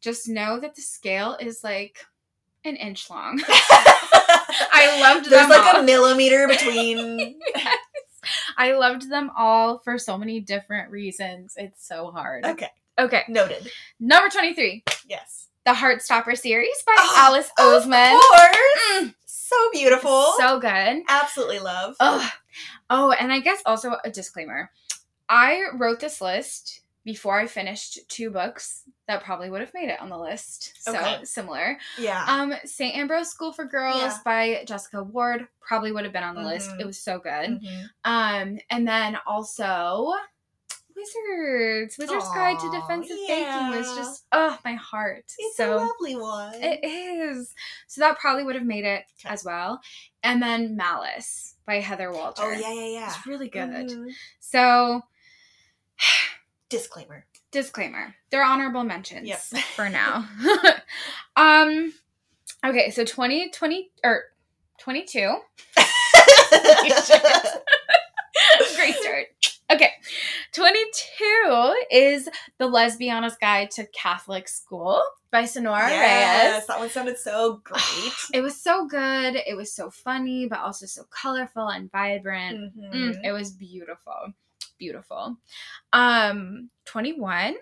[0.00, 1.98] just know that the scale is like
[2.66, 3.40] an inch long.
[3.48, 5.80] I loved There's them There's like all.
[5.80, 7.38] a millimeter between.
[7.54, 7.78] Yes.
[8.56, 11.54] I loved them all for so many different reasons.
[11.56, 12.44] It's so hard.
[12.44, 13.70] okay, Okay, noted.
[14.00, 15.48] number 23, Yes.
[15.64, 18.14] The Heartstopper series by Oh, Alice Oseman.
[18.14, 18.56] Of course.
[19.02, 20.24] Mm, So beautiful.
[20.38, 21.02] so good.
[21.08, 21.96] Absolutely love.
[22.00, 22.28] Oh,
[22.90, 24.70] oh, and I guess also a disclaimer.
[25.28, 30.00] I wrote this list before I finished two books that probably would have made it
[30.00, 30.72] on the list.
[30.82, 31.24] So Okay.
[31.24, 31.78] similar.
[31.98, 32.24] Yeah.
[32.26, 32.96] Um, St.
[32.96, 34.18] Ambrose School for Girls Yeah.
[34.24, 36.70] by Jessica Ward probably would have been on the list.
[36.70, 36.80] Mhm.
[36.80, 37.60] It was so good.
[37.62, 37.90] Mhm.
[38.04, 40.12] Um, and then also
[40.96, 41.98] Wizards.
[41.98, 45.30] Wizards Guide to Defensive Baking was just oh my heart.
[45.38, 46.54] It's so a lovely one.
[46.54, 47.54] it is.
[47.86, 49.28] So that probably would have made it Okay.
[49.32, 49.80] as well.
[50.22, 52.42] And then Malice by Heather Walter.
[52.44, 53.06] oh yeah, yeah, yeah.
[53.14, 53.68] It's really good.
[53.88, 54.10] Mhm.
[54.40, 55.02] So
[56.68, 57.26] Disclaimer.
[57.60, 58.14] Disclaimer.
[58.30, 59.40] They're honorable mentions Yep.
[59.74, 60.28] for now.
[61.36, 61.92] um
[62.64, 64.24] okay, so 2020 or
[64.78, 65.36] 22.
[68.76, 69.26] Great start.
[69.72, 69.90] Okay.
[70.52, 76.66] 22 is The Lesbiana's Guide to Catholic School by Sonora yes, Reyes.
[76.66, 77.80] that one sounded so great.
[78.32, 79.36] It was so good.
[79.46, 82.74] It was so funny, but also so colorful and vibrant.
[82.76, 82.92] Mhm.
[82.94, 84.32] Mm, it was beautiful.
[84.78, 85.36] Beautiful.
[85.92, 87.54] Um, 21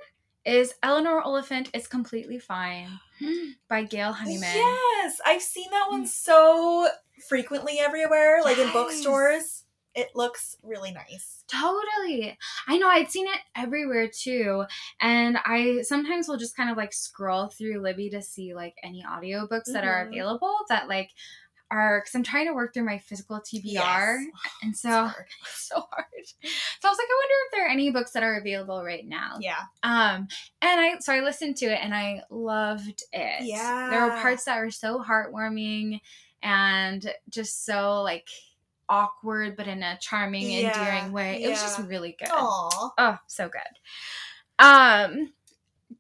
[0.44, 2.88] is Eleanor Oliphant is Completely Fine
[3.68, 4.42] by Gail Honeyman.
[4.54, 6.88] Yes, I've seen that one so
[7.28, 9.62] frequently everywhere, like in bookstores.
[9.94, 11.44] It looks really nice.
[11.46, 12.36] Totally.
[12.66, 14.64] I know I'd seen it everywhere too.
[15.00, 19.04] And I sometimes will just kind of like scroll through Libby to see like any
[19.08, 20.08] audiobooks that are Mhm.
[20.08, 21.10] available that like
[21.74, 23.64] are because I'm trying to work through my physical TBR.
[23.64, 24.26] Yes.
[24.62, 25.10] And so
[25.42, 26.06] it's so hard.
[26.24, 29.06] So I was like, I wonder if there are any books that are available right
[29.06, 29.36] now.
[29.40, 29.60] Yeah.
[29.82, 30.28] Um,
[30.62, 33.44] and I so I listened to it and I loved it.
[33.44, 33.88] Yeah.
[33.90, 36.00] There were parts that were so heartwarming
[36.42, 38.28] and just so like
[38.88, 41.42] awkward but in a charming, Yeah, endearing way.
[41.42, 42.28] It was just really good.
[42.30, 42.90] Aw.
[42.96, 44.64] Oh, so good.
[44.64, 45.32] Um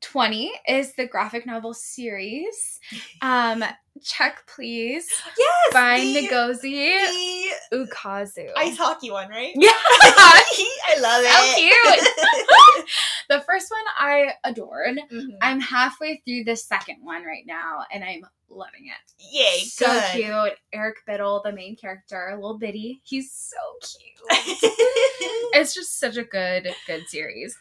[0.00, 2.80] 20 is the graphic novel series.
[3.22, 3.64] Um
[4.02, 5.06] Check Please
[5.38, 5.72] Yes.
[5.72, 8.48] by the, Ngozi the Ukazu.
[8.56, 9.52] ice hockey one, right?
[9.54, 9.70] yeah.
[9.72, 11.30] I love it.
[11.30, 12.86] So it.
[13.28, 14.98] the first one I adored.
[15.12, 15.36] Mhm.
[15.40, 19.12] I'm halfway through the second one right now, and I'm loving it.
[19.32, 20.10] Yay, so good.
[20.12, 20.58] cute.
[20.72, 23.00] Eric Bittle, the main character, little bitty.
[23.04, 24.12] He's so cute.
[25.54, 27.56] it's just such a good, good series.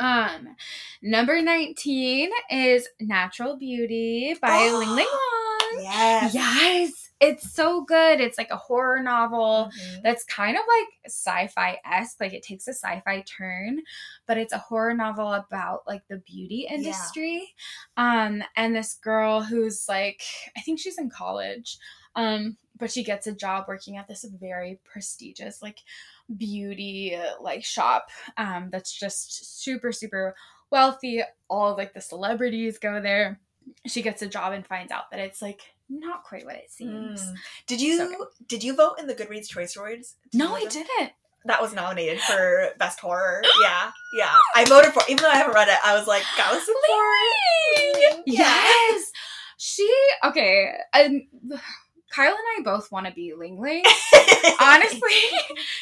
[0.00, 0.56] Um,
[1.02, 5.82] number 19 is Natural Beauty by Ling Ling Huang.
[5.84, 6.34] yes.
[6.34, 8.20] Yes, it's so good.
[8.20, 10.02] It's like a horror novel Mhm.
[10.02, 12.20] that's kind of like sci-fi esque.
[12.20, 13.80] Like it takes a sci-fi turn,
[14.26, 17.54] but it's a horror novel about like the beauty industry.
[17.96, 20.22] Um, and this girl who's like,
[20.56, 21.78] I think she's in college,
[22.16, 25.78] um, but she gets a job working at this very prestigious like
[26.36, 30.34] beauty like shop um, that's just super super
[30.70, 31.22] wealthy.
[31.48, 33.38] All of like the celebrities go there.
[33.86, 37.22] She gets a job and finds out that it's like not quite what it seems.
[37.22, 37.34] Mm.
[37.66, 40.16] Did you So did you vote in the Goodreads Choice Awards?
[40.32, 40.70] Did No, I vote?
[40.70, 41.12] didn't.
[41.44, 43.40] That was nominated for best horror.
[43.62, 44.34] Yeah, yeah.
[44.56, 45.78] I voted for, even though I haven't read it.
[45.84, 48.24] I was like, gotta support.
[48.26, 48.42] Yeah.
[48.44, 49.12] Yes.
[49.56, 49.88] She
[50.24, 50.72] okay.
[50.92, 51.22] And
[52.16, 53.84] Kyle and I both want to be Ling Ling.
[54.60, 55.10] Honestly,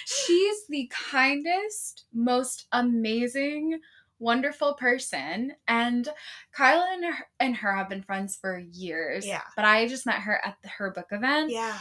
[0.05, 3.79] she's the kindest, most amazing,
[4.19, 5.53] wonderful person.
[5.69, 6.09] And
[6.53, 9.25] Kyle and her, and her have been friends for years.
[9.25, 9.43] Yeah.
[9.55, 11.53] But I just met her at the, her book event.
[11.53, 11.79] yeah.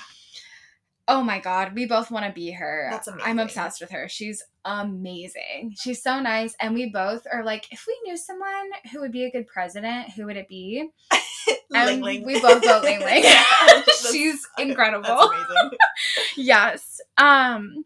[1.08, 2.88] Oh my god, we both want to be her.
[2.90, 4.08] That's I'm obsessed with her.
[4.08, 5.76] She's amazing.
[5.78, 6.56] She's so nice.
[6.62, 10.12] And we both are like, if we knew someone who would be a good president,
[10.12, 10.90] who would it be?
[11.76, 12.26] And Ling Ling.
[12.26, 13.24] we both vote Ling Ling.
[13.26, 15.10] Yeah, She's incredible.
[15.10, 15.78] Amazing.
[16.38, 17.02] yes.
[17.18, 17.84] Um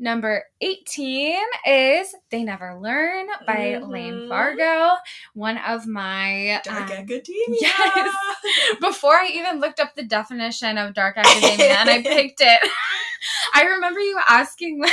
[0.00, 4.28] Number 18 is They Never Learn by Layne Mhm.
[4.28, 4.94] Fargo,
[5.34, 6.60] one of my.
[6.64, 7.24] Dark um, Academia.
[7.60, 8.14] yes.
[8.80, 12.70] before I even looked up the definition of dark academia and I picked it,
[13.54, 14.92] I remember you asking, like,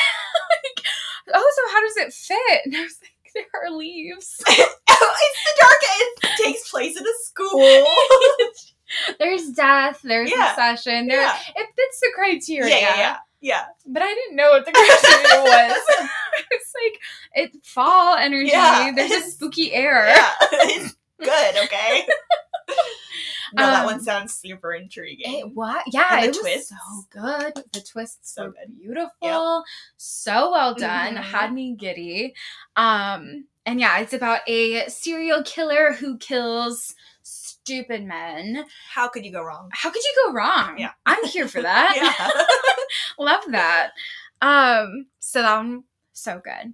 [1.33, 2.61] oh, so how does it fit?
[2.65, 4.41] And I was like, there are leaves.
[4.47, 4.53] oh,
[4.89, 5.77] it's the dark.
[6.39, 7.85] It takes place in a school.
[9.19, 10.49] there's death, there's Yeah.
[10.49, 11.37] recession, there, yeah.
[11.55, 12.69] it fits the criteria.
[12.79, 13.65] yeah, yeah, yeah.
[13.85, 15.77] But I didn't know what the criteria was.
[16.51, 16.99] it's like,
[17.45, 18.91] it fall energy, Yeah.
[18.95, 20.07] there's a spooky air.
[20.07, 20.31] Yeah.
[20.41, 21.55] It's good.
[21.65, 22.05] Okay.
[23.53, 25.39] no, that Um, one sounds super intriguing.
[25.39, 25.83] It what?
[25.93, 26.75] Yeah, it was so
[27.11, 27.53] good.
[27.71, 28.75] The twists So were good.
[28.79, 29.63] beautiful,
[29.97, 31.15] so well done.
[31.15, 31.21] Mhm.
[31.23, 32.33] Had me giddy.
[32.75, 36.95] Um, and yeah, it's about a serial killer who kills
[37.65, 38.63] stupid men.
[38.91, 39.69] How could you go wrong?
[39.73, 40.77] How could you go wrong?
[40.77, 40.91] Yeah.
[41.05, 42.45] I'm here for that.
[43.19, 43.91] Love that.
[44.41, 46.73] Um, so that one so good.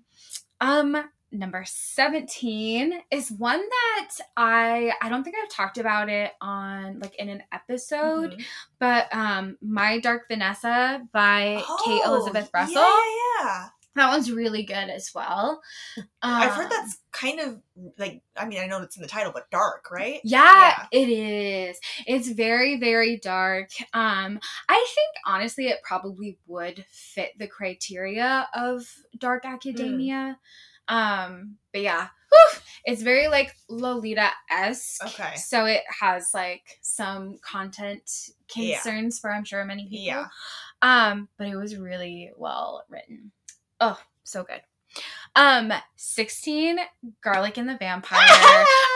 [0.60, 0.98] Um,
[1.32, 7.16] number 17 is one that I I don't think I've talked about it on like
[7.16, 8.46] in an episode, Mhm.
[8.80, 12.82] but um My Dark Vanessa by Kate Oh, Elizabeth Russell.
[12.82, 13.00] Yeah,
[13.40, 13.68] yeah.
[13.96, 15.62] That one's really good as well.
[16.22, 17.62] I've heard Um, that's kind of
[17.98, 20.22] like I mean I know it's in the title, but dark, right?
[20.24, 21.78] Yeah, it is.
[22.08, 23.70] It's very, very dark.
[23.94, 28.84] Um, I think honestly, it probably would fit the criteria of
[29.18, 30.38] dark academia.
[30.88, 35.06] Um, but yeah, whew, it's very like Lolita esque.
[35.06, 35.36] Okay.
[35.36, 38.10] So it has like some content
[38.56, 38.76] Yeah.
[38.82, 40.06] concerns for I'm sure many people.
[40.06, 40.26] Yeah.
[40.82, 43.32] Um, but it was really well written.
[43.82, 44.62] Oh, so good.
[45.36, 46.78] Um, 16,
[47.24, 48.20] Garlic and the Vampire.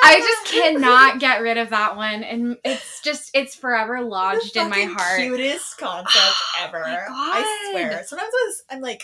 [0.04, 4.70] I just cannot get rid of that one, and it's just it's forever lodged in
[4.70, 5.20] my heart.
[5.22, 6.16] Cutest concept
[6.60, 6.80] Oh ever.
[6.84, 8.04] my I swear.
[8.06, 9.04] Sometimes I was, I'm like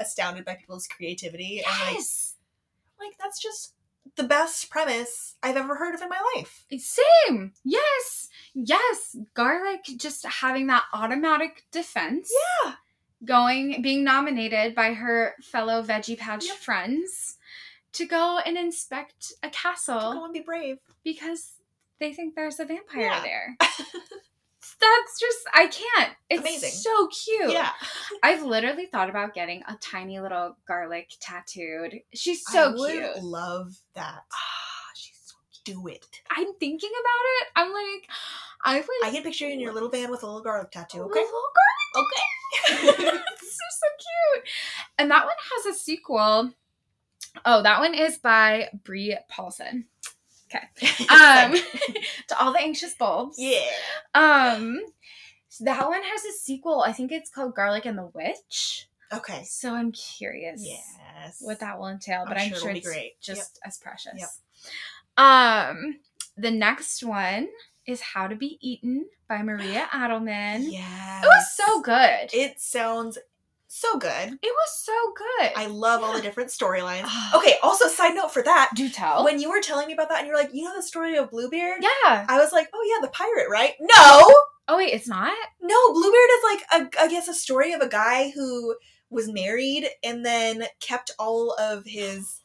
[0.00, 1.58] astounded by people's creativity.
[1.58, 2.34] and like, Yes,
[2.98, 3.74] like that's just
[4.16, 6.64] the best premise I've ever heard of in my life.
[6.78, 7.52] same.
[7.64, 9.14] Yes, yes.
[9.34, 12.32] Garlic just having that automatic defense.
[12.64, 12.74] Yeah.
[13.24, 16.56] Going being nominated by her fellow veggie patch Yep.
[16.56, 17.38] friends
[17.92, 20.12] to go and inspect a castle.
[20.14, 20.78] Go and be brave.
[21.04, 21.52] because
[22.00, 23.22] they think there's a vampire Yeah.
[23.22, 23.56] there.
[24.80, 26.12] That's just I can't.
[26.28, 26.70] It's Amazing.
[26.70, 27.52] so cute.
[27.52, 27.70] Yeah.
[28.22, 32.00] I've literally thought about getting a tiny little garlic tattooed.
[32.12, 32.90] She's so cute.
[32.90, 33.24] I would cute.
[33.24, 34.22] love that.
[34.32, 36.04] Ah, she's so Do it.
[36.30, 37.48] I'm thinking about it.
[37.54, 38.08] I'm like,
[38.64, 38.88] I would.
[39.04, 41.02] I can picture you in your little van with a little garlic tattoo.
[41.02, 41.20] a Okay.
[41.20, 41.68] little garlic.
[41.94, 42.86] Okay.
[42.86, 44.44] It's so, so cute.
[44.98, 46.52] And that one has a sequel.
[47.44, 49.84] Oh, that one is by Bree Paulsen.
[50.46, 50.68] Okay.
[51.10, 51.54] Um,
[52.28, 53.36] to all the anxious bulbs.
[53.38, 53.60] yeah.
[54.14, 54.80] Um,
[55.48, 56.82] so that one has a sequel.
[56.82, 58.88] I think it's called Garlic and the Witch.
[59.12, 59.44] Okay.
[59.44, 61.38] So I'm curious Yes.
[61.40, 63.20] what that will entail, but I'm I'm, sure sure, it's great.
[63.20, 64.12] just as precious.
[64.16, 64.28] Yep.
[65.18, 65.98] Um,
[66.36, 67.48] the next one
[67.86, 70.70] is How to Be Eaten by Maria Adelman.
[70.72, 71.22] Yeah.
[71.22, 72.30] It was so good.
[72.32, 73.18] It, sounds
[73.68, 74.28] so good.
[74.32, 75.52] It was so good.
[75.56, 77.08] I love all the different storylines.
[77.34, 79.24] Okay, also side note for that, Do tell.
[79.24, 81.30] when you were telling me about that and you're like, you know the story of
[81.30, 81.82] Bluebeard?
[81.82, 82.26] yeah.
[82.28, 83.72] I was like, oh yeah, the pirate, right?
[83.80, 84.22] No!
[84.68, 85.32] Oh wait, it's not.
[85.60, 86.62] No, Bluebeard is like
[86.98, 88.76] a, I guess a story of a guy who
[89.10, 92.40] was married and then kept all of his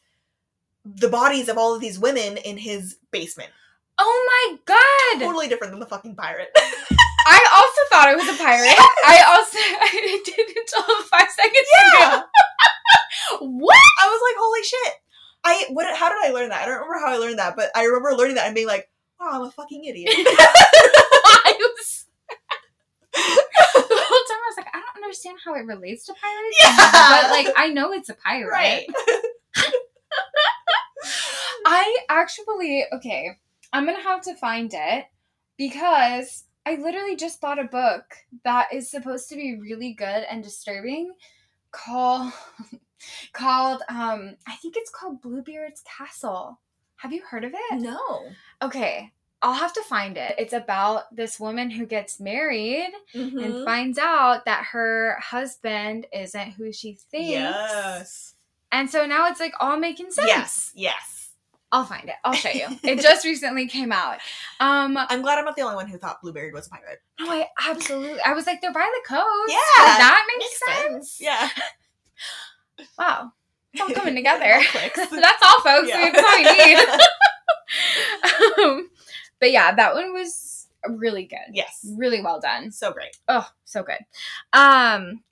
[0.84, 3.50] the bodies of all of these women in his basement.
[4.00, 5.24] Oh my god!
[5.24, 6.50] Totally different than the fucking pirate.
[6.56, 8.72] I also thought it was a pirate.
[9.04, 12.16] I also I did until five seconds Yeah.
[12.18, 12.24] ago.
[13.40, 13.76] what?
[14.02, 14.92] I was like, holy shit.
[15.44, 16.62] I what how did I learn that?
[16.62, 18.88] I don't remember how I learned that, but I remember learning that and being like,
[19.20, 20.08] wow, I'm a fucking idiot.
[20.14, 22.04] I was
[23.14, 26.56] the whole time I was like, I don't understand how it relates to pirates.
[26.62, 27.22] Yeah.
[27.22, 28.48] But like I know it's a pirate.
[28.50, 28.86] right.
[31.66, 33.38] I actually okay,
[33.72, 35.06] I'm gonna have to find it
[35.56, 38.04] because I literally just bought a book
[38.44, 41.12] that is supposed to be really good and disturbing
[41.70, 42.32] called
[43.32, 46.60] called um I think it's called Bluebeard's Castle.
[46.96, 47.80] Have you heard of it?
[47.80, 47.98] No.
[48.62, 49.12] Okay.
[49.40, 50.34] I'll have to find it.
[50.36, 53.38] It's about this woman who gets married Mm-hmm.
[53.38, 57.30] and finds out that her husband isn't who she thinks.
[57.30, 58.34] Yes.
[58.72, 60.26] And so now it's like all making sense.
[60.26, 60.72] Yes.
[60.74, 61.17] Yes.
[61.70, 62.14] I'll find it.
[62.24, 62.66] I'll show you.
[62.82, 64.18] it just recently came out.
[64.60, 67.00] Um I'm glad I'm not the only one who thought Blueberry was a pirate.
[67.20, 69.52] no, I absolutely I was like, they're by the coast.
[69.52, 71.20] Yeah, that makes, sense.
[71.20, 71.48] Yeah.
[72.98, 73.32] Wow.
[73.72, 74.60] It's all coming together.
[74.72, 75.88] That's all folks.
[75.88, 76.10] Yeah.
[76.10, 76.44] That's all we
[78.64, 78.80] need.
[78.80, 78.88] um,
[79.40, 81.38] but yeah, that one was really good.
[81.52, 81.84] yes.
[81.96, 82.70] Really well done.
[82.70, 83.16] So great.
[83.28, 83.98] Oh, so good.
[84.52, 85.22] Um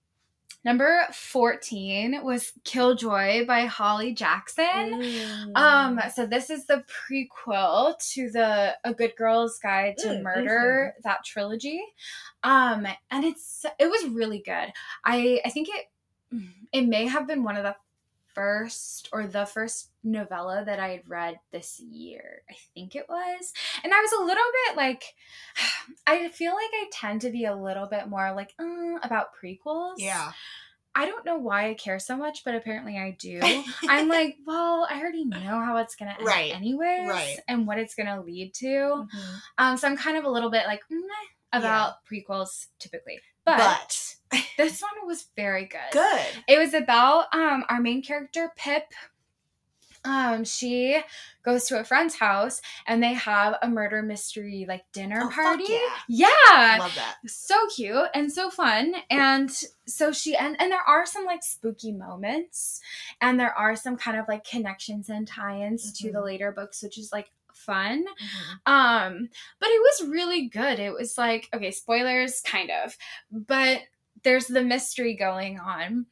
[0.67, 4.67] Number 14 was Killjoy by Holly Jackson.
[5.01, 5.57] Mm.
[5.57, 10.95] Um, so this is the prequel to the A Good Girl's Guide to Mm, Murder,
[11.05, 11.81] that trilogy.
[12.43, 14.73] Um, and it's it was really good.
[15.05, 16.41] I I think it
[16.73, 17.77] it may have been one of the
[18.37, 22.43] first or the first novella that I had read this year.
[22.51, 23.53] I think it was.
[23.83, 25.05] And I was a little bit like
[26.07, 29.95] I feel like I tend to be a little bit more like uh, about prequels.
[29.97, 30.33] yeah.
[30.99, 33.39] I don't know why I care so much, but apparently I do.
[33.89, 37.37] I'm like, well, I already know how it's gonna end Right, anyways, right.
[37.49, 38.67] and what it's gonna lead to.
[38.67, 39.09] Mhm.
[39.59, 40.99] Um, so I'm kind of a little bit like meh
[41.53, 44.16] about prequels typically, but, But,
[44.57, 45.79] this one was very good.
[45.93, 46.27] good.
[46.49, 48.85] It was about um our main character Pip.
[50.05, 51.01] Um, she
[51.43, 55.65] goes to a friend's house and they have a murder mystery like dinner Oh, party.
[55.69, 55.81] yeah.
[56.09, 57.17] yeah Love that.
[57.27, 59.51] so cute and so fun and
[59.85, 62.81] so she and and there are some like spooky moments
[63.21, 66.25] and there are some kind of like connections and tie-ins to the Mhm.
[66.25, 68.71] later books which is like fun Mhm.
[68.73, 72.97] um but it was really good it was like okay spoilers kind of
[73.33, 73.81] but
[74.27, 76.07] there's the mystery going on.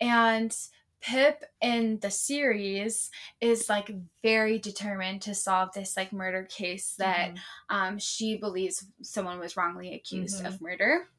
[0.00, 0.56] And
[1.00, 3.10] Pip in the series
[3.42, 3.90] is like
[4.22, 7.38] very determined to solve this like murder case that Mhm.
[7.68, 10.46] um, she believes someone was wrongly accused Mhm.
[10.46, 11.10] of murder.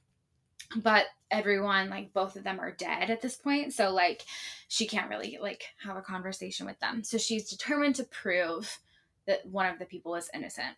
[0.76, 3.74] But everyone like both of them are dead at this point.
[3.74, 4.26] So like
[4.68, 7.04] she can't really like have a conversation with them.
[7.04, 8.80] So she's determined to prove
[9.28, 10.76] that one of the people is innocent.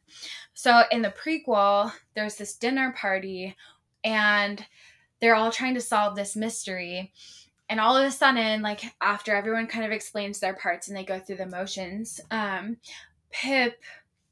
[0.54, 3.56] So in the prequel there's this dinner party
[4.04, 4.66] and
[5.22, 7.12] they're all trying to solve this mystery
[7.70, 11.06] and all of a sudden like after everyone kind of explains their parts and they
[11.06, 12.78] go through the motions um
[13.32, 13.80] pip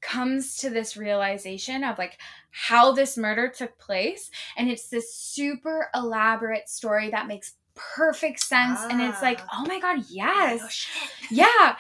[0.02, 2.18] comes to this realization of like
[2.52, 8.80] how this murder took place and it's this super elaborate story that makes perfect sense
[8.90, 9.60] and it's like Ah.
[9.64, 11.10] oh my god Oh, yes shit.
[11.32, 11.76] yeah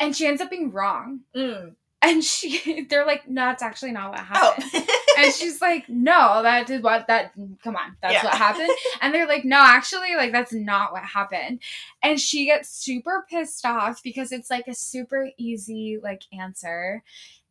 [0.00, 1.74] and she ends up being wrong Mm.
[2.00, 4.54] and she they're like no that's actually not what Oh.
[5.24, 7.32] and she's like no that is what that
[7.62, 8.24] come on that's Yeah.
[8.24, 11.60] what happened and they're like no actually like that's not what happened
[12.02, 17.02] and she gets super pissed off because it's like a super easy like answer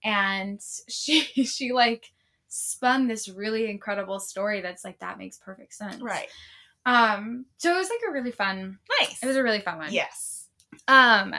[0.04, 2.12] and she she like
[2.48, 6.28] spun this really incredible story that's like that makes perfect sense right.
[6.86, 9.22] um so it was like a really fun Nice.
[9.24, 10.41] it was a really fun one yes.
[10.88, 11.34] Um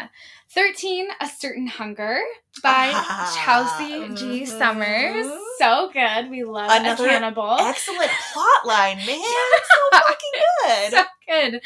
[0.51, 2.21] 13 a certain hunger
[2.63, 4.43] by Ah, chelsea g.
[4.43, 4.47] mhm.
[4.47, 5.27] summers.
[5.59, 6.29] So good.
[6.31, 7.57] We love Another a cannibal.
[7.61, 9.07] Excellent plot line, man.
[9.25, 10.33] It's so fucking
[10.65, 10.91] good.
[10.93, 11.61] so good.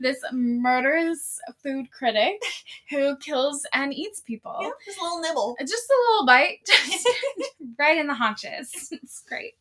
[0.00, 2.42] this murderous food critic
[2.90, 4.56] who kills and eats people.
[4.60, 5.56] Yeah, just a little nibble.
[5.60, 6.58] just a little bite.
[6.66, 7.08] Just
[7.78, 9.54] right in the haunches it's great.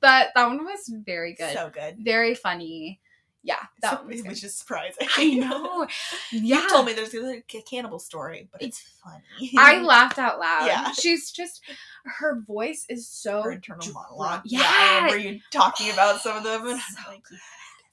[0.00, 1.52] But that one was very good.
[1.52, 1.96] So good.
[1.98, 3.00] very funny
[3.46, 5.06] yeah that So- which is surprising.
[5.16, 5.86] i know
[6.32, 9.52] yeah You told me there's a cannibal story, but it's funny.
[9.56, 10.66] I laughed out loud.
[10.66, 10.92] Yeah.
[10.92, 11.62] She's just
[12.04, 14.42] her voice is so Her internal dry- monologue.
[14.44, 14.62] Yeah.
[14.68, 17.22] I remember you talking about some of them, and So like,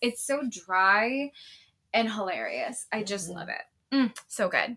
[0.01, 1.31] It's so dry
[1.93, 2.87] and hilarious.
[2.91, 3.35] I just Mhm.
[3.35, 3.95] love it.
[3.95, 4.75] Mm, so good.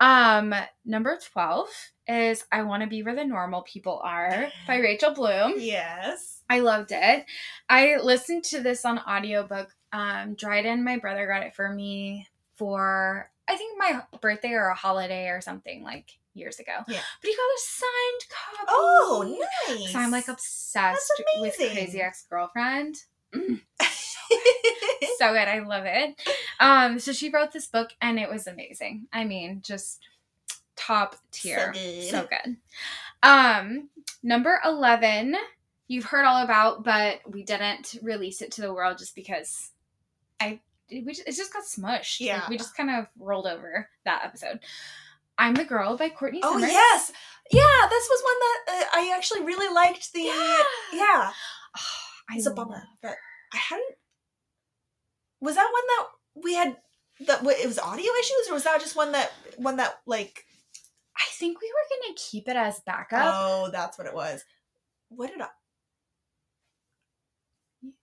[0.00, 1.68] Um, number 12
[2.08, 5.54] is I Want to Be Where the Normal People Are by Rachel Bloom.
[5.58, 6.42] yes.
[6.48, 7.26] I loved it.
[7.68, 9.68] I listened to this on audiobook.
[9.92, 14.74] Um, Dryden, my brother got it for me for I think my birthday or a
[14.74, 16.72] holiday or something like years ago.
[16.86, 17.00] Yeah.
[17.20, 18.66] But he got a signed copy.
[18.68, 19.92] Oh, nice.
[19.92, 21.56] So I'm like obsessed with.
[21.56, 22.96] Crazy Ex Girlfriend.
[25.18, 25.48] So good.
[25.48, 26.18] I love it.
[26.60, 29.06] Um, so she wrote this book and it was amazing.
[29.12, 30.00] I mean, just
[30.76, 31.72] top tier.
[31.74, 32.04] good.
[32.04, 32.56] So good.
[33.22, 33.90] Um,
[34.22, 35.36] number 11,
[35.88, 39.72] you've heard all about, but we didn't release it to the world just because
[40.40, 42.20] I we just, it just got smushed.
[42.20, 42.46] Like, Yeah.
[42.48, 44.58] we just kind of rolled over that episode.
[45.38, 46.70] I'm the Girl by Courtney Oh Summers.
[46.72, 47.12] yes,
[47.52, 47.88] yeah.
[47.88, 50.12] This was one that uh, I actually really liked.
[50.12, 50.62] The Yeah.
[50.92, 51.32] yeah.
[52.28, 53.14] I It's a bummer, but
[53.52, 53.94] I hadn't.
[55.40, 56.76] Was that one that we had?
[57.26, 60.44] That it was audio issues, or was that just one that one that like?
[61.16, 63.20] I think we were gonna keep it as backup.
[63.34, 64.42] Oh, that's what it was.
[65.08, 65.48] What did I?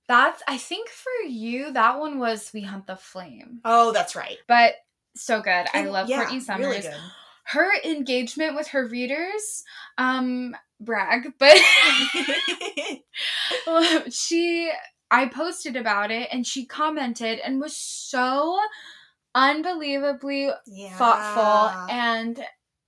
[0.08, 3.60] That's I think for you that one was We Hunt the Flame.
[3.65, 4.38] Oh, that's right.
[4.48, 4.76] But
[5.15, 5.65] so good.
[5.74, 6.86] I love yeah, Courtney Summers.
[6.86, 6.98] Really.
[7.43, 9.63] Her engagement with her readers,
[9.98, 11.58] um, brag, but
[14.10, 14.72] she
[15.10, 18.60] I posted about it and she commented and was so
[19.34, 20.97] unbelievably yeah.
[20.97, 22.43] thoughtful and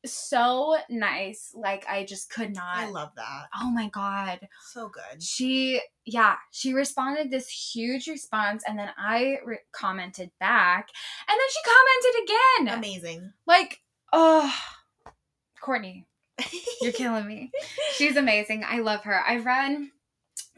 [0.06, 1.52] so nice.
[1.54, 2.78] Like I just could not.
[2.78, 3.46] I love that.
[3.60, 4.40] oh my god.
[4.72, 5.22] So good.
[5.22, 10.90] She yeah, she responded this huge response and then I re- commented back
[11.28, 12.78] and then she commented again.
[12.80, 13.34] Amazing.
[13.46, 13.82] Like,
[14.14, 14.54] oh,
[15.62, 16.08] Courtney,
[16.82, 17.52] you're killing me.
[17.94, 18.64] She's amazing.
[18.66, 19.22] I love her.
[19.22, 19.72] I read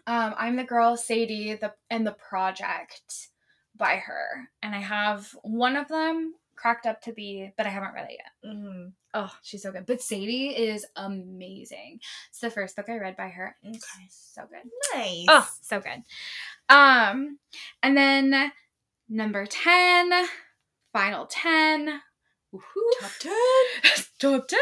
[0.08, 3.30] um I'm the girl Sadie the and the project
[3.76, 7.94] by her and I have one of them cracked up to be but I haven't
[7.94, 8.54] read it yet.
[8.54, 9.86] hmm Oh, she's so good.
[9.86, 12.00] But Sadie is amazing.
[12.30, 13.58] It's the first book I read by her.
[13.66, 14.08] Okay.
[14.10, 14.70] So good.
[14.96, 15.26] Nice.
[15.28, 16.04] Oh, so good.
[16.70, 17.38] Um,
[17.84, 18.52] and then
[19.10, 20.12] number 10,
[20.94, 22.02] final 10.
[22.54, 23.00] Woohoo.
[23.02, 23.34] Top ten.
[24.20, 24.60] Top 10.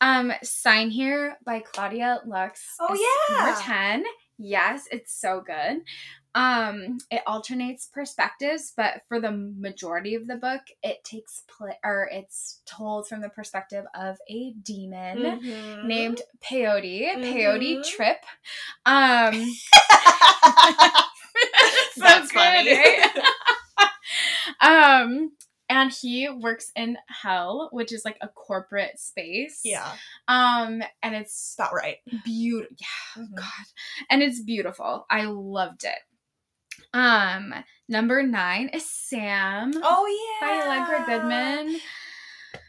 [0.00, 2.62] Um, Sign Here by Claudia Lux.
[2.78, 3.36] Oh, yeah.
[3.36, 4.04] Number 10.
[4.38, 5.82] Yes, it's so good.
[6.34, 12.08] Um, it alternates perspectives, but for the majority of the book, it takes place or
[12.10, 15.84] it's told from the perspective of a demon Mhm.
[15.84, 17.84] named Peyote, Peyote Mhm.
[17.88, 18.24] Trip.
[18.84, 19.70] Um, so
[22.02, 22.74] That's good, funny.
[22.74, 23.10] right?
[24.60, 25.32] um,
[25.68, 29.60] and he works in hell, which is like a corporate space.
[29.64, 29.92] yeah.
[30.28, 31.98] Um, and it's about right.
[32.24, 32.76] beautiful.
[32.78, 33.34] Yeah, Mhm.
[33.36, 33.66] God,
[34.10, 35.06] and it's beautiful.
[35.08, 35.98] I loved it.
[36.92, 37.54] Um,
[37.88, 40.06] number nine is Sam Oh
[40.40, 40.66] yeah, by.
[40.66, 41.80] Allegra Goodman.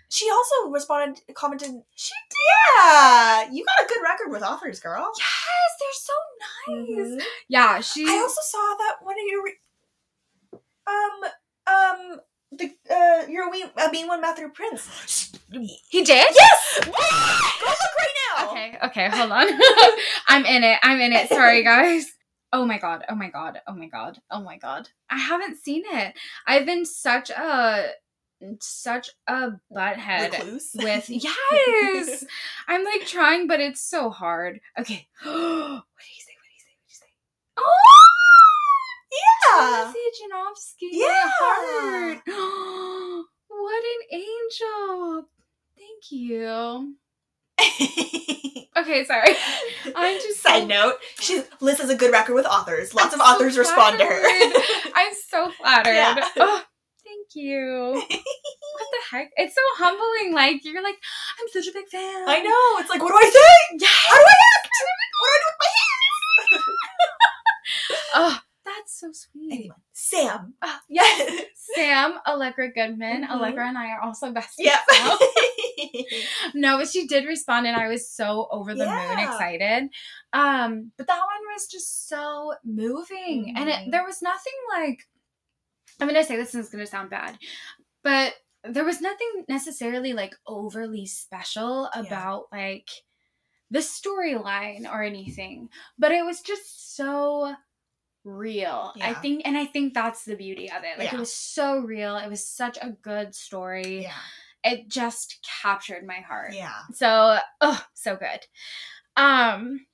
[0.09, 1.71] She also responded, commented.
[1.95, 2.13] She
[2.77, 3.49] yeah.
[3.51, 5.11] You got a good record with authors, girl.
[5.17, 7.21] Yes, they're so nice.
[7.21, 7.25] Mhm.
[7.49, 8.05] Yeah, she.
[8.07, 9.59] I also saw that one of your re-
[10.87, 11.31] um
[11.67, 12.19] um
[12.51, 15.31] the uh your wee uh, being one Matthew Prince.
[15.51, 16.07] he did.
[16.33, 16.79] Yes.
[16.85, 18.51] Go look right now.
[18.51, 19.47] Okay, okay, hold on.
[20.27, 20.79] I'm in it.
[20.83, 21.27] I'm in it.
[21.29, 22.05] Sorry, guys.
[22.55, 23.03] Oh my god.
[23.09, 23.59] Oh my god.
[23.67, 24.17] Oh my god.
[24.31, 24.87] Oh my god.
[25.09, 26.13] I haven't seen it.
[26.47, 27.89] I've been such a
[28.61, 30.69] such a butthead Recluse.
[30.73, 32.23] with yes.
[32.69, 34.61] I'm like trying, but it's so hard.
[34.79, 35.05] Okay.
[35.23, 35.41] what do you
[36.21, 36.31] say?
[36.39, 36.71] What do you say?
[36.79, 37.11] What do you say?
[37.57, 38.05] Oh,
[39.51, 39.91] yeah.
[40.23, 40.89] Janowski.
[40.93, 42.21] Yeah.
[43.47, 45.29] What an angel.
[45.77, 46.95] Thank you.
[48.77, 49.29] Okay, sorry.
[49.95, 52.93] I'm just Side so- note: She Lis has a good record with authors.
[52.93, 54.21] Lots I'm of so authors respond to her.
[54.95, 55.93] I'm so flattered.
[55.93, 56.15] Yeah.
[56.35, 56.61] Oh,
[57.05, 57.93] thank you.
[57.93, 59.31] what the heck?
[59.37, 60.33] It's so humbling.
[60.35, 60.97] Like you're like,
[61.39, 62.25] I'm such a big fan.
[62.27, 62.81] I know.
[62.81, 63.77] It's like, what do I say?
[63.79, 63.87] Yeah.
[63.89, 64.69] How do I act?
[65.21, 66.63] What do I do with my hands?
[68.17, 68.39] Oh,
[68.85, 69.51] that's so sweet.
[69.51, 70.53] anyway, Sam.
[70.61, 71.43] Oh, yes.
[71.75, 73.23] Sam, Allegra Goodman.
[73.23, 73.29] Mhm.
[73.29, 74.45] Allegra and I are also besties.
[74.59, 74.77] Yeah.
[74.91, 75.17] now.
[76.53, 79.89] no, but she did respond, and I was so over the moon excited.
[80.33, 83.91] Um, but that one was just so moving, and it, Mhm.
[83.91, 84.99] there was nothing like.
[85.99, 87.37] I'm gonna say this it's gonna sound bad,
[88.03, 88.33] but
[88.63, 92.01] there was nothing necessarily like overly special Yeah.
[92.01, 92.89] about like
[93.71, 97.55] the storyline or anything, but it was just so
[98.25, 98.93] real.
[99.01, 100.97] I think, and I think that's the beauty of it.
[100.99, 101.17] Like Yeah.
[101.17, 102.17] it was so real.
[102.17, 104.11] It was such a good story yeah.
[104.63, 106.53] it just captured my heart.
[106.53, 106.73] Yeah.
[106.93, 108.45] So, oh, so good.
[109.15, 109.85] Um,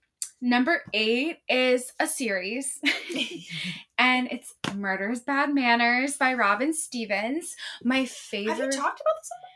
[0.41, 2.79] number eight is a series,
[3.97, 7.55] and it's Murder's Bad Manners by Robin Stevens.
[7.83, 9.29] My favorite Have you talked about this?
[9.29, 9.51] Before?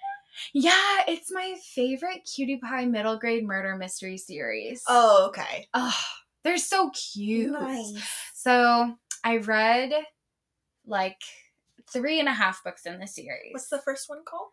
[0.53, 4.83] Yeah, it's my favorite cutie pie middle grade murder mystery series.
[4.87, 5.67] Oh, okay.
[5.73, 5.95] oh,
[6.43, 7.51] they're so cute.
[7.51, 8.31] Nice.
[8.45, 9.91] So I read
[10.85, 11.19] like
[11.91, 13.53] three and a half books in the series.
[13.53, 14.49] What's the first one called?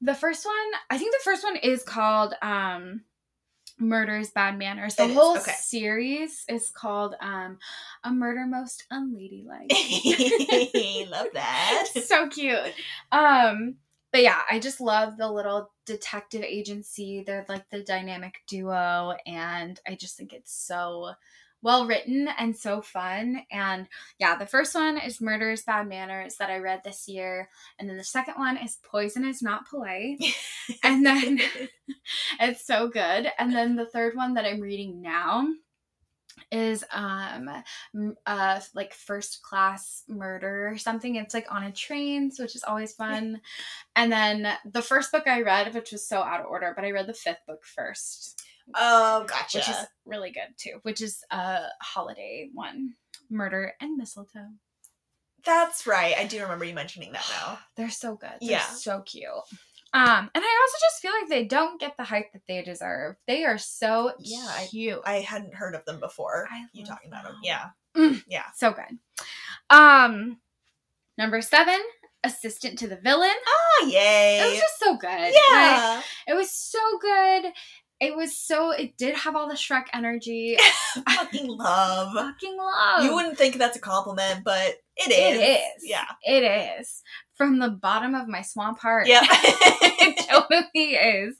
[0.00, 0.54] The first one,
[0.90, 3.02] I think the first one is called um
[3.80, 4.94] Murder's Bad Manners.
[4.94, 5.54] The It whole okay.
[5.58, 7.58] series is called um
[8.04, 9.72] A Murder Most Unladylike.
[11.10, 11.88] Love that.
[12.06, 12.60] So cute.
[13.10, 13.74] Um
[14.12, 17.24] but yeah, I just love the little detective agency.
[17.26, 21.14] They're like the dynamic duo and I just think it's so
[21.62, 23.42] well written and so fun.
[23.50, 23.88] And
[24.18, 27.48] yeah, the first one is Murder's Bad Manners that I read this year.
[27.78, 30.22] And then the second one is Poison is Not Polite.
[30.84, 31.40] And then
[32.40, 33.28] it's so good.
[33.38, 35.48] And then the third one that I'm reading now
[36.50, 37.50] is um
[38.26, 42.64] uh like first class murder or something it's like on a train so which is
[42.64, 43.40] always fun
[43.96, 46.90] and then the first book i read which was so out of order but i
[46.90, 48.41] read the fifth book first
[48.74, 49.58] oh, gotcha.
[49.58, 52.94] which is really good too which is a holiday one
[53.30, 54.48] murder and mistletoe
[55.44, 56.14] That's right.
[56.16, 57.58] I do remember you mentioning that now.
[57.76, 58.66] they're so good they're Yeah.
[58.66, 59.24] so cute
[59.94, 63.16] um and i also just feel like they don't get the hype that they deserve
[63.26, 66.48] they are so Yeah, I- cute I hadn't heard of them before.
[66.50, 67.32] I you talking about them?
[67.34, 67.40] them.
[67.44, 67.64] Yeah.
[67.96, 68.22] Mm.
[68.26, 68.44] Yeah.
[68.54, 68.98] so good
[69.70, 70.38] um
[71.18, 71.78] number seven
[72.24, 74.38] assistant to the villain Oh yay!
[74.40, 75.08] It was just so good.
[75.08, 76.02] Like, yeah.
[76.28, 77.52] it was so good.
[78.02, 78.70] It was so.
[78.72, 80.56] It did have all the Shrek energy.
[81.08, 82.12] fucking love.
[82.14, 83.04] Fucking love.
[83.04, 85.38] You wouldn't think that's a compliment, but it is.
[85.40, 85.88] It is.
[85.88, 86.04] Yeah.
[86.24, 87.02] It is.
[87.36, 89.06] From the bottom of my swamp heart.
[89.06, 89.20] Yeah.
[89.30, 91.36] it totally is.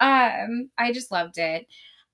[0.00, 1.66] Um, I just loved it.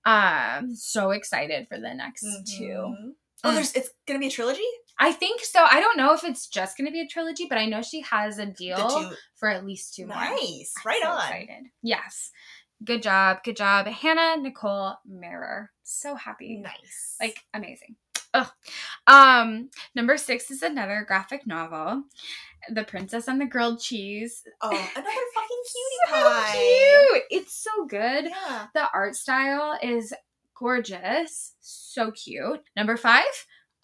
[0.04, 2.24] Um, so excited for the next
[2.56, 2.64] two.
[2.64, 3.12] Mhm.
[3.44, 3.54] Oh, Mm.
[3.54, 4.60] there's it's gonna be a trilogy.
[5.00, 5.64] I think so.
[5.64, 8.00] I don't know if it's just going to be a trilogy, but I know she
[8.00, 9.16] has a deal two.
[9.36, 10.16] for at least two more.
[10.16, 10.72] Nice.
[10.84, 11.18] Right so on.
[11.20, 11.66] Excited.
[11.84, 12.32] Yes.
[12.84, 13.38] Good job.
[13.44, 13.86] Good job.
[13.86, 15.68] Hannah Nicole Maehrer.
[15.82, 16.58] So happy.
[16.58, 17.16] Nice.
[17.20, 17.96] Like amazing.
[18.34, 18.48] Ugh.
[19.06, 22.04] Um, number six is another graphic novel.
[22.70, 24.42] The Princess and the Grilled Cheese.
[24.60, 24.86] oh, another
[25.34, 26.52] fucking cutie So pie.
[26.52, 27.22] cute.
[27.30, 28.24] It's so good.
[28.26, 28.66] Yeah.
[28.74, 30.12] The art style is
[30.54, 31.54] gorgeous.
[31.60, 32.60] So cute.
[32.76, 33.24] Number five,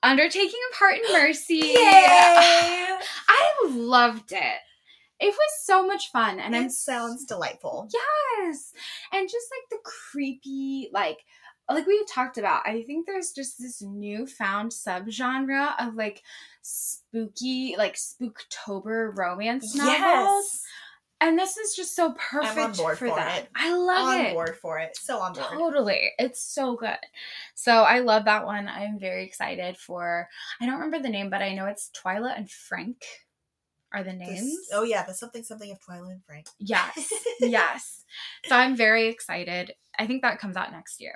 [0.02, 1.54] Undertaking of Hart and Mercy.
[1.54, 1.74] Yay!
[1.78, 4.58] I loved it.
[5.24, 6.38] It was so much fun.
[6.38, 7.88] And And I'm it sounds delightful.
[7.92, 8.72] Yes.
[9.10, 11.24] And just like the creepy, like,
[11.70, 16.22] like we talked about, I think there's just this newfound subgenre of like
[16.60, 19.98] spooky, like spooktober romance novels.
[19.98, 20.62] Yes.
[21.22, 23.44] And this is just so perfect board for for that.
[23.44, 23.48] it.
[23.56, 24.34] I love on it.
[24.34, 24.94] board for it.
[24.94, 25.46] So on board.
[25.52, 26.10] Totally.
[26.18, 26.98] It's so good.
[27.54, 28.68] So I love that one.
[28.68, 30.28] I'm very excited for
[30.60, 33.06] I don't remember the name, but I know it's Twyla and Frank
[33.94, 34.68] are the This- names.
[34.72, 36.46] oh yeah, the something something of Twyla and Frank.
[36.58, 37.12] Yes.
[37.40, 38.04] yes.
[38.46, 39.72] So I'm very excited.
[39.98, 41.14] I think that comes out next year.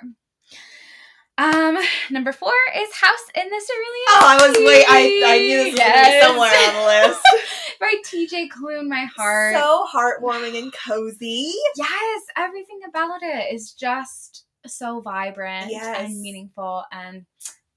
[1.37, 1.77] Um,
[2.09, 4.05] number four is House in the Cerulean.
[4.09, 4.85] Oh, I was wait.
[4.89, 7.21] I I knew this was gonna be somewhere on the list.
[7.79, 9.55] By TJ Klune, my heart.
[9.55, 11.53] So heartwarming and cozy.
[11.77, 15.97] yes, everything about it is just so vibrant Yes.
[16.09, 17.25] and meaningful and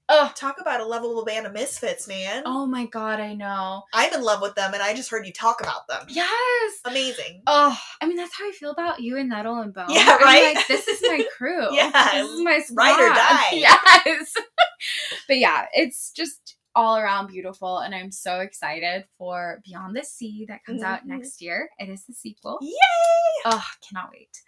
[0.09, 2.43] oh Talk about a lovable band of misfits, man.
[2.45, 3.83] oh my god, I know.
[3.93, 6.05] I'm in love with them, and I just heard you talk about them.
[6.09, 6.73] Yes.
[6.85, 7.41] Amazing.
[7.47, 9.85] Oh, I mean that's how I feel about you and Nettle and Bone.
[9.89, 10.55] Yeah, I'm right?
[10.55, 11.73] like, this is my crew.
[11.75, 12.83] Yeah, This is my squad.
[12.83, 13.47] ride or die.
[14.05, 14.33] Yes.
[15.27, 20.45] but yeah, it's just all around beautiful, and I'm so excited for Beyond the Sea
[20.47, 21.05] that comes out Mhm.
[21.07, 21.69] next year.
[21.79, 22.57] It is the sequel.
[22.61, 23.41] Yay!
[23.45, 24.41] Oh, cannot wait.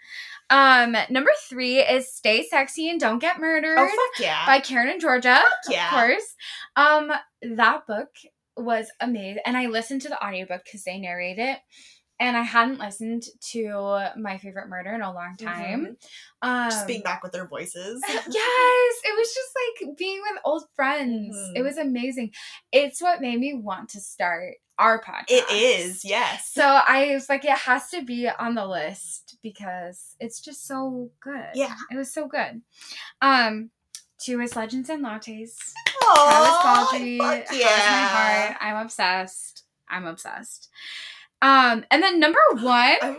[0.50, 4.46] Um, number three is Stay Sexy and Don't Get Murdered Oh fuck yeah!
[4.46, 5.42] by Karen and Georgia.
[5.70, 5.86] yeah.
[5.88, 6.36] Of course.
[6.76, 7.12] Um,
[7.56, 8.10] that book
[8.58, 9.42] was amazing.
[9.46, 11.60] And I listened to the audiobook because they narrate it.
[12.20, 15.98] And I hadn't listened to My Favorite Murder in a long time.
[16.42, 16.70] Um Mm-hmm.
[16.70, 18.02] Just being back with their voices.
[18.10, 21.36] Yes, it was just like being with old friends.
[21.36, 21.54] Mhm.
[21.56, 22.32] It was amazing.
[22.72, 25.26] It's what made me want to start our podcast.
[25.30, 26.52] it is, yes.
[26.54, 31.10] So I was like, it has to be on the list because it's just so
[31.22, 31.48] good.
[31.56, 31.74] Yeah.
[31.92, 32.62] It was so good.
[33.22, 33.72] Um,
[34.20, 35.56] two is Legends and Lattes.
[36.02, 37.66] Travis Baldree fuck has yeah.
[37.66, 38.58] my heart.
[38.62, 39.64] I'm obsessed.
[39.90, 40.70] I'm obsessed.
[41.42, 43.18] Um, and then number one, I'm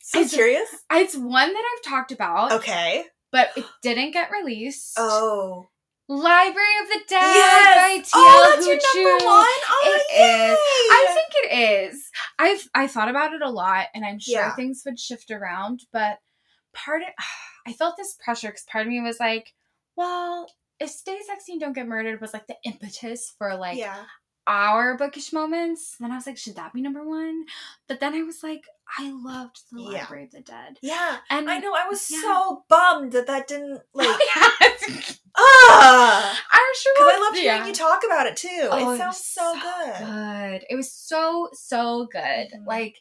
[0.00, 0.68] so It's- curious.
[0.92, 3.04] it's one that I've talked about, Okay.
[3.32, 4.94] but it didn't get released.
[4.96, 5.68] Oh.
[6.08, 7.76] Library of the Dead yes.
[7.76, 8.10] by T.L.
[8.16, 9.44] oh, that's your number one.
[9.46, 10.58] Oh, It is.
[10.90, 12.10] I think it is.
[12.36, 14.54] I've I thought about it a lot, and I'm sure Yeah.
[14.56, 15.82] things would shift around.
[15.92, 16.18] But
[16.74, 17.08] part of
[17.66, 19.54] I felt this pressure because part of me was like,
[19.94, 20.48] well,
[20.80, 24.02] if Stay Sexy and Don't Get Murdered was like the impetus for like yeah.
[24.50, 27.44] Our bookish moments, then I was like, should that be number one?
[27.88, 28.64] But then I was like,
[28.98, 30.00] I loved the Yeah.
[30.00, 31.18] Library of the Dead, Yeah.
[31.30, 31.72] and I know.
[31.74, 32.20] I was Yeah.
[32.22, 34.08] so bummed that that didn't like.
[34.34, 35.20] yes.
[35.38, 36.40] Ah.
[36.52, 37.42] I'm sure Because I loved yeah.
[37.54, 38.68] hearing you talk about it too.
[38.70, 40.06] Oh, it it sounds was so, so good.
[40.06, 40.66] good.
[40.68, 42.48] It was so so good.
[42.52, 42.66] Mhm.
[42.66, 42.96] Like,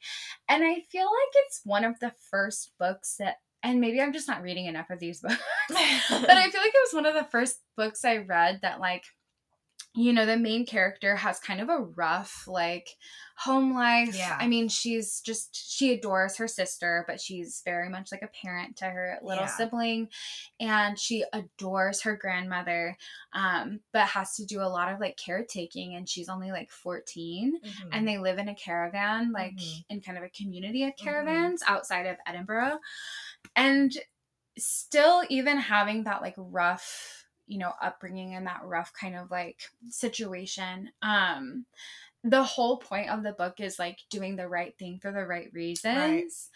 [0.48, 4.28] and I feel like it's one of the first books that, and maybe I'm just
[4.28, 5.38] not reading enough of these books,
[5.68, 9.06] but I feel like it was one of the first books I read that like.
[9.96, 12.96] You know, the main character has kind of a rough, like,
[13.38, 14.14] home life.
[14.14, 14.38] Yeah.
[14.40, 18.78] I mean, she's just, she adores her sister, but she's very much like a parent
[18.78, 19.48] to her little Yeah.
[19.48, 20.10] sibling.
[20.60, 22.98] And she adores her grandmother,
[23.34, 25.96] um, but has to do a lot of like caretaking.
[25.96, 27.90] And she's only like 14 Mhm.
[27.92, 29.84] and they live in a caravan, like Mhm.
[29.90, 31.56] in kind of a community of Mhm.
[31.56, 32.78] caravans outside of Edinburgh.
[33.56, 33.92] And
[34.58, 37.19] still, even having that like rough,
[37.50, 41.66] you know, upbringing and that rough kind of like situation, um,
[42.24, 45.52] the whole point of the book is like doing the right thing for the right
[45.54, 46.50] reasons.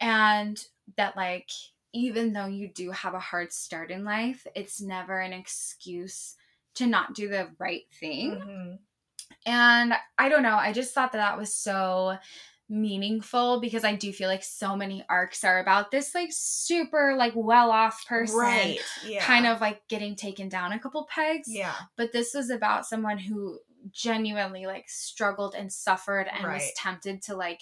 [0.00, 0.62] And
[0.96, 1.50] that, like,
[1.92, 6.36] even though you do have a hard start in life, it's never an excuse
[6.74, 8.40] to not do the right thing.
[8.40, 8.78] Mhm.
[9.46, 12.18] And I don't know, I just thought that that was so
[12.72, 17.34] meaningful because I do feel like so many arcs are about this like super like
[17.36, 18.78] well off person Right.
[19.06, 19.22] Yeah.
[19.24, 21.48] kind of like getting taken down a couple pegs.
[21.48, 21.74] Yeah.
[21.98, 23.58] But this was about someone who
[23.90, 27.60] genuinely like struggled and suffered and was tempted to like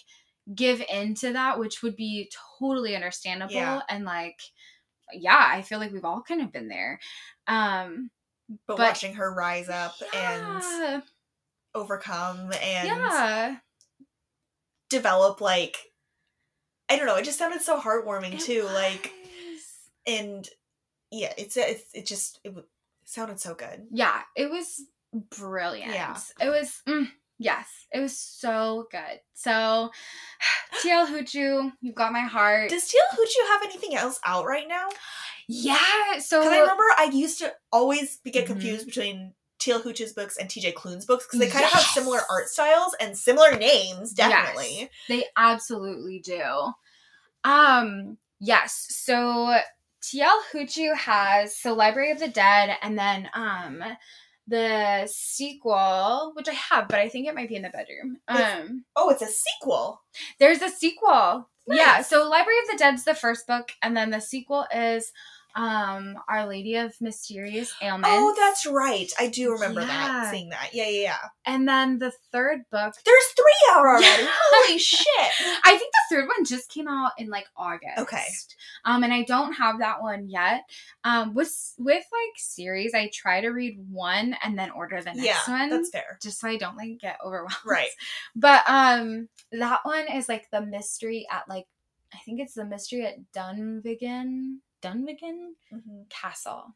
[0.55, 2.31] give into that, which would be
[2.61, 3.53] totally understandable.
[3.55, 3.81] Yeah.
[3.89, 4.41] And like,
[5.13, 7.01] yeah, I feel like we've all kind of been there.
[7.49, 8.11] Um,
[8.67, 11.03] But, But- watching her rise up and
[11.75, 13.57] overcome and yeah,
[14.91, 15.77] develop like
[16.91, 18.65] I don't know, it just sounded so heartwarming it too.
[18.65, 19.13] Like
[20.07, 20.49] and
[21.11, 22.53] yeah, it's it's it just it
[23.05, 23.87] sounded so good.
[23.91, 24.83] yeah, it was
[25.13, 25.93] brilliant.
[25.93, 26.17] Yeah.
[26.41, 29.21] It was, mm, yes, it was so good.
[29.35, 29.91] So,
[30.83, 32.71] TL Huchu, you've got my heart.
[32.71, 34.89] Does TL Huchu have anything else out right now?
[35.49, 38.49] yeah, so Because I remember I used to always be- get Mhm.
[38.49, 42.21] confused between TL Huchu's books and TJ Klune's books because they kind of have similar
[42.31, 44.79] art styles and similar names, definitely.
[44.81, 46.43] Yes, they absolutely do.
[47.45, 48.87] Um, yes.
[48.91, 49.57] So
[50.03, 53.83] TL Huchu has so Library of the Dead and then um
[54.47, 58.19] the sequel, which I have, but I think it might be in the bedroom.
[58.29, 60.01] Um Oh, it's a sequel.
[60.39, 61.49] there's a sequel.
[61.73, 65.13] Yeah, so Library of the Dead's the first book, and then the sequel is
[65.55, 68.09] um Our Lady of Mysterious Ailments.
[68.13, 69.11] Oh, that's right.
[69.19, 69.87] I do remember Yeah.
[69.89, 70.71] that, seeing that.
[70.73, 71.19] Yeah, yeah, yeah.
[71.47, 74.05] and then the third book There's three out already.
[74.23, 74.31] Yeah.
[74.33, 75.07] Holy shit.
[75.65, 77.99] I think the third one just came out in like August.
[77.99, 78.25] Okay.
[78.85, 80.63] Um, and I don't have that one yet.
[81.05, 85.25] Um, with with like series, I try to read one and then order the next
[85.25, 86.19] Yeah, one, that's fair.
[86.23, 87.55] just so I don't like get overwhelmed.
[87.65, 87.89] Right.
[88.37, 91.67] But um, that one is like the mystery at like
[92.15, 96.09] I think it's the mystery at Dunvegan Dunvegan Mhm.
[96.11, 96.75] Castle.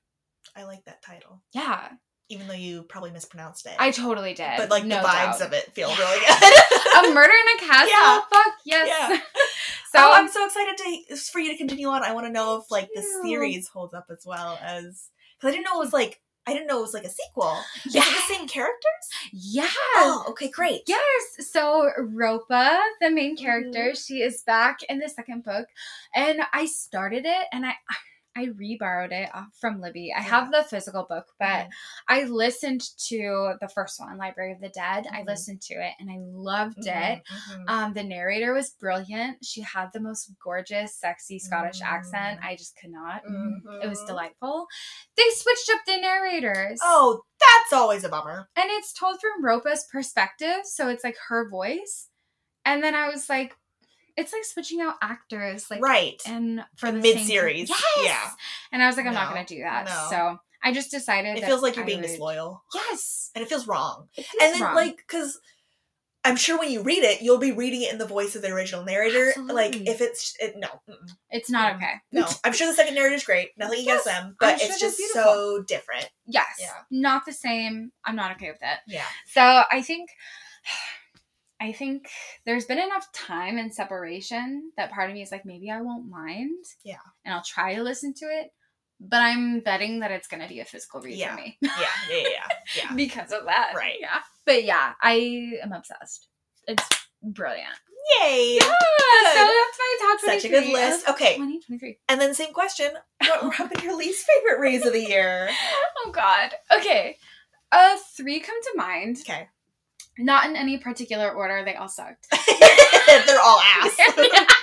[0.56, 1.42] I like that title.
[1.52, 1.90] Yeah,
[2.30, 3.74] Even though you probably mispronounced it.
[3.78, 4.56] I totally did.
[4.56, 5.42] but like no the vibes doubt.
[5.42, 5.98] of it feel Yeah.
[5.98, 6.20] really
[7.04, 7.10] good.
[7.10, 7.88] a murder in a castle.
[7.92, 8.20] Yeah.
[8.30, 8.88] Fuck yes.
[8.88, 9.16] Yeah.
[9.92, 10.76] so oh, I'm so excited
[11.08, 12.02] to for you to continue on.
[12.02, 13.22] I want to know if like the you.
[13.24, 16.66] series holds up as well as because I didn't know it was like I didn't
[16.66, 17.56] know it was like a sequel.
[17.86, 18.02] yeah.
[18.02, 19.04] Is it the same characters?
[19.32, 19.66] Yeah.
[19.96, 20.82] Oh, okay, great.
[20.86, 21.48] Yes.
[21.50, 23.44] So Ropa, the main Mm-hmm.
[23.44, 25.66] character, she is back in the second book,
[26.14, 27.94] and I started it, and I I
[28.46, 30.12] reborrowed it off from Libby.
[30.16, 31.70] I have the physical book, but Mhm.
[32.08, 35.06] I listened to the first one, Library of the Dead.
[35.10, 35.26] I Mhm.
[35.26, 37.22] listened to it, and I loved Mhm, it.
[37.28, 37.64] mhm.
[37.68, 39.44] Um, the narrator was brilliant.
[39.44, 42.40] She had the most gorgeous, sexy Scottish accent.
[42.40, 42.44] Mm.
[42.44, 43.24] I just could not.
[43.24, 44.66] Mm, It was delightful.
[45.16, 46.80] They switched up the narrators.
[46.82, 48.48] Oh, that's always a bummer.
[48.56, 52.08] And it's told from Ropa's perspective, so it's like her voice.
[52.64, 53.56] And then I was like,
[54.16, 56.20] it's like switching out actors, like right.
[56.26, 57.82] and for the mid-series, Yes.
[58.02, 58.30] yeah.
[58.72, 59.86] And I was like, I'm not gonna do that.
[59.86, 60.06] no.
[60.10, 63.30] So I just decided It feels like you're I being would- disloyal, Yes.
[63.34, 64.08] and it feels wrong.
[64.16, 64.74] It feels and then wrong.
[64.76, 65.38] like because
[66.26, 68.48] I'm sure when you read it, you'll be reading it in the voice of the
[68.48, 69.34] original narrator.
[69.42, 71.10] Like if it's it, no, mm-mm.
[71.28, 71.96] it's not okay.
[72.12, 72.26] no.
[72.44, 73.50] I'm sure the second narrator is great.
[73.58, 75.22] Nothing against Yes, them, but sure it's just beautiful.
[75.22, 76.08] so different.
[76.24, 76.46] Yes.
[76.58, 76.72] Yeah.
[76.90, 77.92] Not the same.
[78.06, 78.78] I'm not okay with it.
[78.86, 79.04] Yeah.
[79.26, 80.08] So I think
[81.64, 82.08] I think
[82.44, 86.08] there's been enough time and separation that part of me is like maybe I won't
[86.10, 86.64] mind.
[86.84, 86.96] Yeah.
[87.24, 88.52] And I'll try to listen to it.
[89.00, 91.34] But I'm betting that it's gonna be a physical read Yeah.
[91.34, 91.58] for me.
[91.60, 91.70] Yeah.
[92.10, 92.16] Yeah.
[92.18, 92.48] Yeah.
[92.76, 92.94] Yeah.
[92.94, 93.72] because of that.
[93.74, 93.96] Right.
[94.00, 94.20] Yeah.
[94.46, 96.28] But yeah, I am obsessed.
[96.68, 96.86] It's
[97.22, 97.74] brilliant.
[98.20, 98.58] Yay!
[98.60, 98.66] Yeah.
[98.66, 101.08] So that's my top Such a good list.
[101.08, 101.34] Okay.
[101.36, 101.98] 2023.
[102.08, 102.90] And then same question:
[103.40, 105.48] What have been your least favorite reads of the year?
[106.06, 106.50] Oh God.
[106.76, 107.16] Okay.
[107.72, 109.16] Uh, three come to mind.
[109.22, 109.48] Okay.
[110.18, 111.64] Not in any particular order.
[111.64, 112.26] They all sucked.
[113.26, 113.96] They're all ass.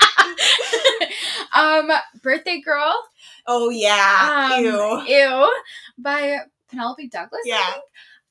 [1.55, 1.91] um,
[2.21, 2.93] Birthday Girl.
[3.47, 4.51] oh yeah.
[4.55, 5.01] Um, Ew.
[5.07, 5.51] Ew.
[5.97, 6.39] By
[6.69, 7.41] Penelope Douglas.
[7.45, 7.71] I Yeah.
[7.71, 7.83] think.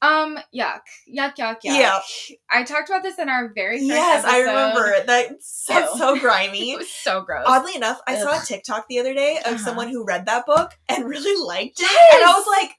[0.03, 0.81] Um, yuck.
[1.15, 1.63] Yuck, yuck, yuck.
[1.65, 2.03] Yep.
[2.51, 4.51] I talked about this in our very first Yes, I episode.
[4.51, 5.07] remember it.
[5.07, 7.45] That's that's so It was so gross.
[7.47, 9.59] Oddly enough, I saw a TikTok the other day of Uh-huh.
[9.65, 12.15] someone who read that book and really liked it, Yes!
[12.15, 12.71] and I was like,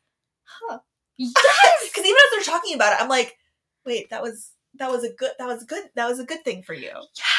[0.45, 0.79] huh.
[1.17, 1.31] yes.
[1.83, 3.37] because even as they're talking about it, I'm like,
[3.86, 6.63] wait, that was that was a good that was good that was a good thing
[6.63, 6.91] for you.
[6.91, 7.17] Yes.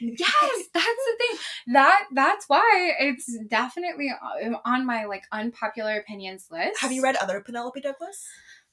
[0.00, 1.38] Yes, that's the thing.
[1.72, 4.12] That that's why it's definitely
[4.64, 6.80] on my like unpopular opinions list.
[6.80, 8.24] Have you read other Penelope Douglas?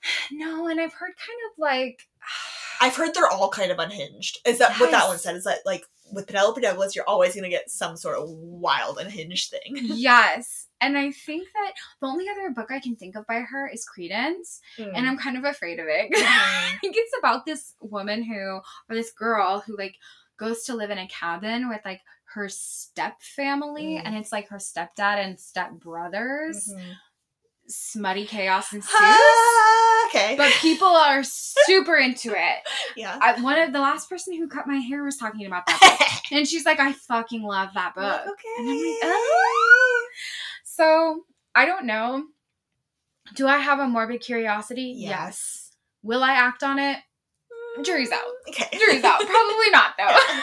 [0.31, 2.03] No, and I've heard kind of like
[2.81, 4.38] I've heard they're all kind of unhinged.
[4.45, 5.36] Is that what that one said?
[5.36, 9.12] Is that like with Penelope Douglas, you're always gonna get some sort of wild and
[9.12, 9.62] hinged thing.
[9.82, 10.68] yes.
[10.82, 13.86] And I think that the only other book I can think of by her is
[13.86, 14.91] Credence, Mm.
[14.95, 16.12] and I'm kind of afraid of it.
[16.16, 18.62] I think it's about this woman who, or
[18.95, 19.95] this girl who, like,
[20.38, 22.01] goes to live in a cabin with like
[22.34, 24.01] her step family, Mm.
[24.06, 26.72] and it's like her stepdad and step brothers.
[27.68, 28.91] Smutty chaos ensues.
[28.93, 30.36] Ah, okay.
[30.38, 32.57] but people are super into it.
[32.95, 33.18] yeah.
[33.22, 36.32] I, one of the last person who cut my hair was talking about that book,
[36.38, 38.55] and she's like, "I fucking love that book." okay.
[38.59, 40.07] And I'm like, "Oh."
[40.63, 41.22] So
[41.53, 42.26] I don't know.
[43.36, 44.93] Do I have a morbid curiosity?
[44.95, 45.72] Yes.
[46.03, 46.99] Will I act on it?
[47.82, 48.22] Jury's out.
[48.49, 48.78] Okay.
[48.78, 49.20] Jury's out.
[49.26, 50.41] Probably not though.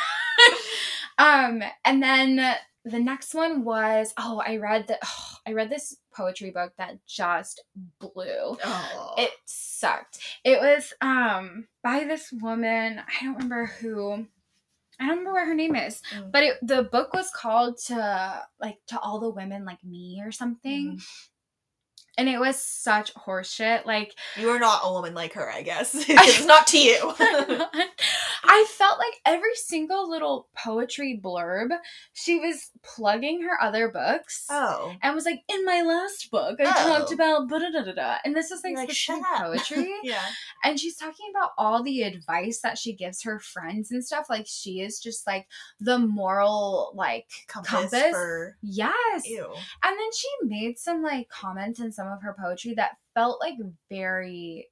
[1.19, 5.97] Um, and then the next one was oh, I read the oh, I read this
[6.15, 7.63] poetry book that just
[7.99, 8.57] blew.
[8.65, 9.15] Oh.
[9.19, 10.19] It sucked.
[10.45, 12.99] It was um by this woman.
[13.01, 14.27] I don't remember who.
[15.01, 16.31] I don't remember what her name is, Mm.
[16.31, 20.31] but it, the book was called to like to all the women like me or
[20.31, 21.03] something, Mm.
[22.19, 23.85] And it was such horseshit.
[23.87, 25.95] Like you are not a woman like her, I guess.
[26.09, 27.15] it's not to you.
[28.45, 31.69] I felt like every single little poetry blurb,
[32.13, 34.47] she was plugging her other books.
[34.51, 34.93] oh.
[35.03, 36.99] And was like, in my last book, I Oh.
[36.99, 39.43] talked about da da da da, and this is like You're like, specific "Shut up."
[39.53, 39.93] poetry.
[40.03, 40.23] Yeah.
[40.65, 44.27] and she's talking about all the advice that she gives her friends and stuff.
[44.29, 45.47] Like she is just like
[45.81, 48.11] the moral, like Compass, Compass?
[48.11, 49.23] for yes.
[49.27, 49.45] ew.
[49.83, 53.55] And then she made some like comments and some of her poetry that felt like
[53.91, 54.69] very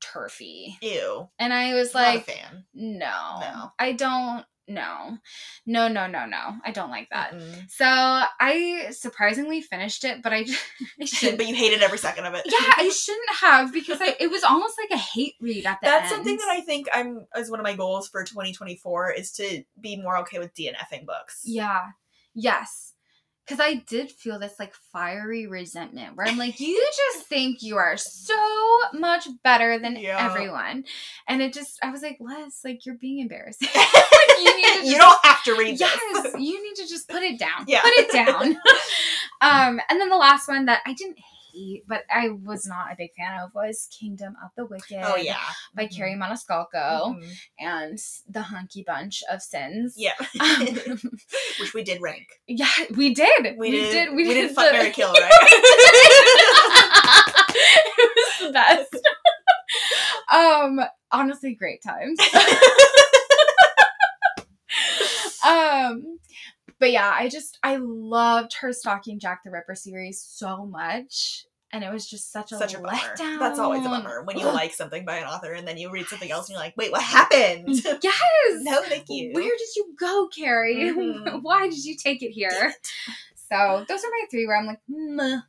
[0.00, 0.76] turfy.
[0.82, 1.28] Ew.
[1.38, 2.64] And I was Not a like, fan.
[2.74, 3.72] no, No.
[3.78, 4.44] I don't.
[4.70, 5.16] No,
[5.64, 6.56] no, no, no, no.
[6.62, 7.32] I don't like that.
[7.32, 7.70] Mm-mm.
[7.70, 10.44] So I surprisingly finished it, but I,
[11.00, 11.38] I shouldn't.
[11.38, 12.42] but you hated every second of it.
[12.44, 15.86] yeah, I shouldn't have because I, it was almost like a hate read at the
[15.88, 15.94] end.
[15.94, 16.16] That's end.
[16.18, 19.96] something that I think I'm as one of my goals for 2024 is to be
[19.96, 21.40] more okay with DNFing books.
[21.46, 21.86] Yeah.
[22.34, 22.87] Yes.
[23.48, 26.84] Because I did feel this like fiery resentment where I'm like, you
[27.14, 28.34] just think you are so
[28.92, 30.18] much better than Yeah.
[30.30, 30.84] everyone.
[31.26, 33.68] And it just, I was like, Les, like, you're being embarrassing.
[33.74, 36.34] like, you need to you don't have to read yes this.
[36.38, 37.80] you need to just put it down Yeah.
[37.80, 38.52] put it down
[39.40, 41.18] um and then the last one that i didn't
[41.58, 45.16] hate but i was not a big fan of was kingdom of the wicked Oh
[45.16, 45.36] yeah.
[45.74, 45.96] by Mhm.
[45.96, 47.30] kerri maniscalco Mhm.
[47.58, 47.98] and
[48.28, 50.14] the hunky bunch of sins Yeah.
[50.40, 50.68] Um,
[51.60, 52.26] Which we did rank.
[52.46, 54.14] yeah we did We, did.
[54.14, 55.32] We, did did fuck the- Mary Kill, right?
[57.98, 58.96] it was the best
[60.32, 60.80] um
[61.10, 62.18] honestly great times
[65.46, 66.18] um
[66.78, 71.84] but yeah i just i loved her stalking jack the ripper series so much and
[71.84, 72.96] it was just such a, Such a bummer.
[72.96, 75.90] letdown That's always a bummer when you like something by an author and then you
[75.90, 77.68] read something else and you're like, wait, what happened?
[78.02, 79.32] yes no, thank you.
[79.34, 81.42] where did you go kerri Mhm.
[81.42, 82.72] why did you take it here
[83.50, 85.40] so those are my three where i'm like Meh.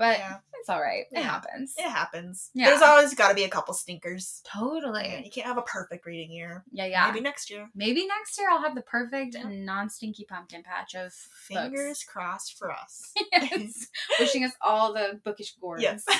[0.00, 0.38] But Yeah.
[0.58, 1.22] it's all right it Yeah.
[1.22, 2.50] happens It happens.
[2.54, 2.70] Yeah.
[2.70, 4.40] There's always got to be a couple stinkers.
[4.44, 6.64] totally Yeah, you can't have a perfect reading year.
[6.72, 7.68] yeah yeah Maybe next year.
[7.74, 13.12] Maybe next year I'll have the perfect non-stinky pumpkin patch of Fingers crossed for us.
[13.32, 13.86] yes.
[14.18, 15.82] wishing us all the bookish gourds.
[15.82, 16.04] Yes.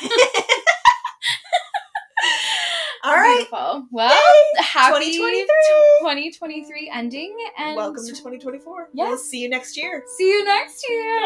[3.03, 3.37] All right.
[3.37, 3.87] Beautiful.
[3.91, 4.15] Well,
[4.59, 5.47] happy 2023.
[6.01, 8.91] 2023 ending and Welcome to 2024.
[8.93, 9.09] Yes.
[9.09, 10.05] We'll see you next year.
[10.19, 11.19] see you next year.